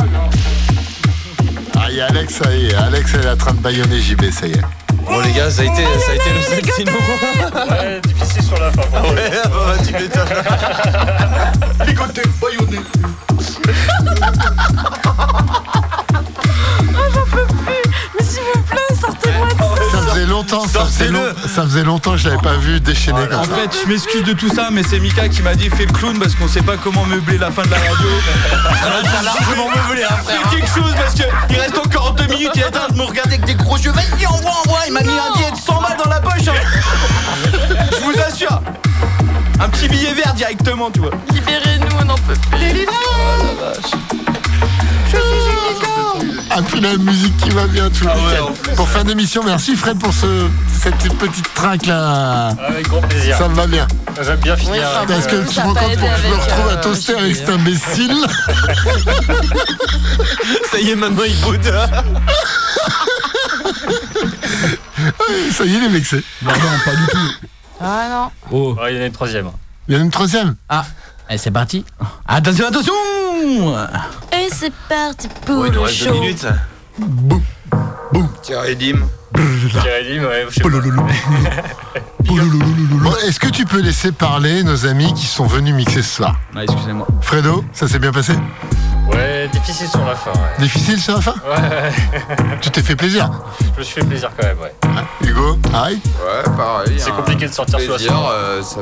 Ah, 1.86 1.88
il 1.90 1.98
y 1.98 2.02
a 2.02 2.06
Alex, 2.06 2.36
ça 2.36 2.50
y 2.56 2.68
est. 2.68 2.76
Alex 2.76 3.12
elle 3.14 3.26
est 3.26 3.30
en 3.32 3.36
train 3.36 3.54
de 3.54 3.60
baïonner 3.60 4.00
JB, 4.00 4.32
ça 4.32 4.48
y 4.48 4.52
est. 4.52 4.62
Bon 5.06 5.20
les 5.20 5.34
gars, 5.34 5.52
ça 5.52 5.64
a 5.64 5.66
été, 5.66 5.84
ça 5.84 6.12
a 6.12 6.16
été 6.16 6.30
le 6.34 6.42
seul 6.42 6.64
sinon. 6.78 6.94
Ouais, 7.70 8.00
difficile 8.08 8.44
sur 8.44 8.58
la 8.58 8.72
fin. 8.72 8.84
Ah 8.96 9.02
ouais, 9.02 9.32
bah, 9.44 9.76
tu 9.86 9.92
m'étonnes. 9.92 10.30
Ligoté, 11.86 12.22
baïonné. 12.42 12.80
Mais 16.86 17.53
s'il 18.24 18.42
vous 18.56 18.62
plaît, 18.64 18.80
sortez-moi 19.00 19.48
de 19.50 19.92
Ça 19.92 20.12
faisait 20.14 20.26
longtemps, 20.26 20.68
ça 20.68 20.86
faisait, 20.86 21.10
long- 21.10 21.34
ça 21.54 21.64
faisait 21.64 21.84
longtemps 21.84 22.12
que 22.12 22.18
je 22.18 22.30
l'avais 22.30 22.42
pas 22.42 22.56
vu 22.56 22.80
déchaîner 22.80 23.28
comme 23.30 23.40
En 23.40 23.44
ça. 23.44 23.50
fait, 23.56 23.70
je 23.84 23.90
m'excuse 23.90 24.24
de 24.24 24.34
tout 24.34 24.50
ça, 24.54 24.70
mais 24.72 24.84
c'est 24.84 25.00
Mika 25.00 25.28
qui 25.30 25.42
m'a 25.42 25.56
dit 25.56 25.70
fais 25.70 25.86
le 25.86 25.92
clown 25.94 26.18
parce 26.20 26.36
qu'on 26.36 26.48
sait 26.48 26.62
pas 26.62 26.78
comment 26.78 27.06
meubler 27.06 27.38
la 27.38 27.52
fin 27.52 27.64
de 27.64 27.70
la 27.72 27.78
radio. 27.78 28.10
T'as 29.04 29.22
largement 29.24 29.70
meublé, 29.70 30.04
hein, 30.04 30.16
frère. 30.24 30.42
Fais 30.50 30.56
quelque 30.58 30.70
chose 30.70 30.94
parce 30.96 31.14
que 31.16 31.24
il 31.50 31.60
reste 31.60 31.78
encore 31.78 32.14
deux 32.14 32.28
minutes. 32.28 32.52
Il 32.56 32.62
est 32.62 32.66
en 32.68 32.72
train 32.72 32.88
de 32.90 32.96
me 32.98 33.04
regarder 33.04 33.36
avec 33.36 33.46
des 33.46 33.56
gros 33.56 33.78
yeux. 33.78 33.92
Vas-y, 33.92 34.26
envoie, 34.26 34.52
envoie. 34.66 34.80
Il 34.88 34.94
m'a 34.94 35.02
mis 35.02 35.10
un 35.10 35.34
billet 35.38 35.52
de 35.52 35.58
100 35.58 35.82
balles 35.82 35.98
dans 36.04 36.10
la 36.10 36.20
poche. 36.20 36.48
hein. 36.48 37.60
Je 37.92 37.98
vous 38.04 38.14
assure. 38.22 38.62
Un 39.60 39.70
petit 39.70 39.88
billet 39.88 40.14
vert 40.14 40.34
directement, 40.34 40.90
tu 40.92 41.00
vois. 41.00 41.12
Libérez-nous, 41.32 41.96
on 42.02 42.06
n'en 42.06 42.16
peut 42.16 42.34
plus. 42.52 42.86
Oh 42.88 43.44
la 43.60 43.66
vache. 43.68 43.92
Ah 46.56 46.62
puis 46.62 46.80
la 46.82 46.96
musique 46.98 47.36
qui 47.38 47.50
va 47.50 47.66
bien 47.66 47.90
tout 47.90 48.04
le 48.06 48.12
Ah 48.12 48.16
week-end. 48.16 48.54
plus, 48.62 48.76
Pour 48.76 48.88
fin 48.88 49.04
d'émission, 49.04 49.42
merci 49.44 49.76
Fred 49.76 49.98
pour 49.98 50.14
ce, 50.14 50.48
cette 50.82 50.96
petite 51.18 51.52
traque 51.56 51.88
là. 51.88 52.50
Avec 52.68 52.88
grand 52.88 53.02
plaisir. 53.02 53.36
Ça 53.38 53.48
me 53.48 53.56
va 53.56 53.66
bien. 53.66 53.88
J'aime 54.22 54.40
bien 54.40 54.56
finir. 54.56 54.74
Oui, 54.74 54.80
ça 54.80 54.98
avec, 55.00 55.08
Parce 55.08 55.26
que 55.28 55.36
euh, 55.36 55.46
tu 55.52 55.60
a 55.60 55.64
rends 55.64 55.74
compte 55.74 55.96
que 55.96 56.00
je 56.00 56.28
me 56.28 56.36
retrouve 56.36 56.68
à 56.68 56.74
euh, 56.74 56.82
toaster 56.84 57.16
avec 57.16 57.36
cet 57.36 57.50
imbécile. 57.50 58.16
Ça 60.72 60.80
y 60.80 60.92
est, 60.92 60.96
maintenant 60.96 61.24
il 61.26 61.36
boude. 61.42 61.66
Ça 65.52 65.66
y 65.66 65.74
est, 65.74 65.78
il 65.78 65.84
est 65.86 65.90
vexé. 65.90 66.24
Non, 66.44 66.52
non, 66.52 66.80
pas 66.86 66.92
du 66.96 67.08
tout. 67.08 67.48
Ah 67.82 68.08
non. 68.10 68.30
Oh. 68.52 68.76
Ah, 68.80 68.92
il 68.92 68.98
y 68.98 69.00
en 69.00 69.04
a 69.04 69.06
une 69.08 69.12
troisième. 69.12 69.50
Il 69.88 69.96
y 69.96 69.98
en 69.98 70.02
a 70.02 70.04
une 70.04 70.12
troisième. 70.12 70.56
Ah, 70.70 70.86
allez, 71.28 71.40
c'est 71.40 71.50
parti. 71.52 71.84
Attention, 72.28 72.68
attention. 72.68 72.94
Et 73.48 74.48
c'est 74.52 74.72
parti 74.88 75.28
pour 75.46 75.60
Ouais, 75.60 75.68
il 75.70 75.74
le 75.74 75.82
deux 75.82 75.88
show. 75.88 76.14
minutes. 76.14 76.46
Boum. 76.98 77.42
Thierry 78.42 78.76
Dim. 78.76 79.00
Thierry 79.82 80.18
Dim, 80.20 80.26
ouais, 80.26 80.46
je 80.50 80.54
sais 80.56 80.62
pas. 80.62 80.70
Bon, 82.26 83.12
Est-ce 83.28 83.40
que 83.40 83.50
tu 83.50 83.66
peux 83.66 83.82
laisser 83.82 84.12
parler 84.14 84.64
nos 84.64 84.86
amis 84.86 85.14
qui 85.14 85.26
sont 85.26 85.46
venus 85.46 85.74
mixer 85.76 86.02
ce 86.02 86.16
soir 86.16 86.36
Ah, 86.56 86.64
excusez-moi. 86.64 87.06
Fredo, 87.22 87.64
ça 87.74 87.88
s'est 87.88 88.00
bien 88.00 88.12
passé 88.14 88.34
Ouais, 89.12 89.50
difficile 89.52 89.88
sur 89.90 90.06
la 90.06 90.16
fin. 90.16 90.32
Ouais, 90.32 90.60
Difficile 90.60 91.00
sur 91.00 91.16
la 91.16 91.22
fin 91.22 91.34
ouais, 91.34 91.62
ouais. 91.62 92.58
Tu 92.62 92.70
t'es 92.72 92.82
fait 92.82 92.96
plaisir 92.96 93.30
je 93.76 93.80
me 93.80 93.84
suis 93.84 94.00
fait 94.02 94.08
plaisir 94.08 94.32
quand 94.40 94.48
même, 94.48 94.58
ouais. 94.60 94.74
Hein 94.84 95.04
Hugo 95.22 95.58
Pareil 95.72 96.00
Ouais, 96.06 96.44
pareil. 96.56 96.94
C'est 96.98 97.12
un 97.12 97.16
compliqué 97.16 97.48
de 97.48 97.54
sortir 97.54 97.80
sur 97.80 97.92
la 97.92 97.98
plaisir, 97.98 98.14
scène. 98.14 98.26
euh, 98.32 98.62
ça 98.62 98.80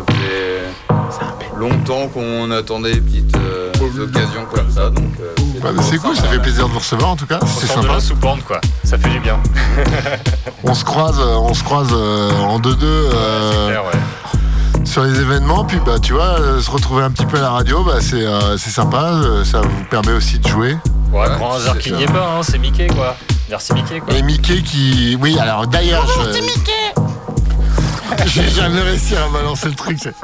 fait 1.39 1.57
longtemps 1.59 2.07
qu'on 2.09 2.51
attendait 2.51 2.93
des 2.93 3.01
petites 3.01 3.37
euh, 3.37 3.70
occasions 3.99 4.45
comme 4.53 4.71
ça, 4.71 4.89
donc 4.89 5.11
euh, 5.21 5.33
Bah, 5.61 5.69
bah, 5.75 5.83
C'est 5.87 5.97
cool, 5.97 6.15
ça 6.15 6.23
fait 6.23 6.39
plaisir 6.39 6.67
de 6.67 6.73
vous 6.73 6.79
recevoir 6.79 7.09
en 7.11 7.15
tout 7.15 7.25
cas, 7.25 7.39
On 7.41 7.45
c'est 7.45 7.67
sympa. 7.67 7.99
sous 7.99 8.15
bande 8.15 8.41
quoi. 8.43 8.59
Ça 8.83 8.97
fait 8.97 9.09
du 9.09 9.19
bien. 9.19 9.37
On 10.63 10.73
se 10.73 10.83
croise, 10.85 11.19
euh, 11.19 11.35
on 11.37 11.53
se 11.55 11.63
croise 11.63 11.89
euh, 11.91 12.31
en 12.41 12.59
deux-deux 12.59 12.85
euh, 12.85 13.51
C'est 13.51 13.71
clair, 13.71 13.83
ouais. 13.85 14.85
sur 14.85 15.03
les 15.03 15.19
événements, 15.19 15.65
puis 15.65 15.79
bah 15.85 15.97
tu 15.99 16.13
vois, 16.13 16.39
euh, 16.39 16.61
se 16.61 16.69
retrouver 16.69 17.03
un 17.03 17.09
petit 17.11 17.25
peu 17.25 17.37
à 17.37 17.41
la 17.41 17.49
radio, 17.49 17.83
bah 17.83 17.95
c'est 17.99 18.23
euh, 18.25 18.57
c'est 18.57 18.69
sympa, 18.69 19.05
euh, 19.13 19.43
ça 19.43 19.61
vous 19.61 19.83
permet 19.89 20.11
aussi 20.13 20.37
de 20.39 20.47
jouer. 20.47 20.77
Ouais, 21.11 21.19
Ouais, 21.21 21.35
grand 21.37 21.55
hasard 21.55 21.75
ça. 21.81 21.89
n'y 21.89 22.03
ait 22.03 22.05
pas, 22.05 22.35
hein, 22.37 22.41
c'est 22.43 22.57
Mickey 22.59 22.87
quoi. 22.87 23.15
Merci 23.49 23.73
Mickey 23.73 23.99
quoi. 23.99 24.13
Et 24.13 24.21
Mickey 24.21 24.61
qui, 24.61 25.17
oui 25.19 25.37
alors 25.39 25.65
d'ailleurs, 25.67 26.05
je... 26.07 26.41
j'ai 28.27 28.47
jamais 28.49 28.81
réussi 28.81 29.15
à 29.15 29.27
balancer 29.33 29.67
le 29.69 29.75
truc. 29.75 29.97
c'est- 30.01 30.15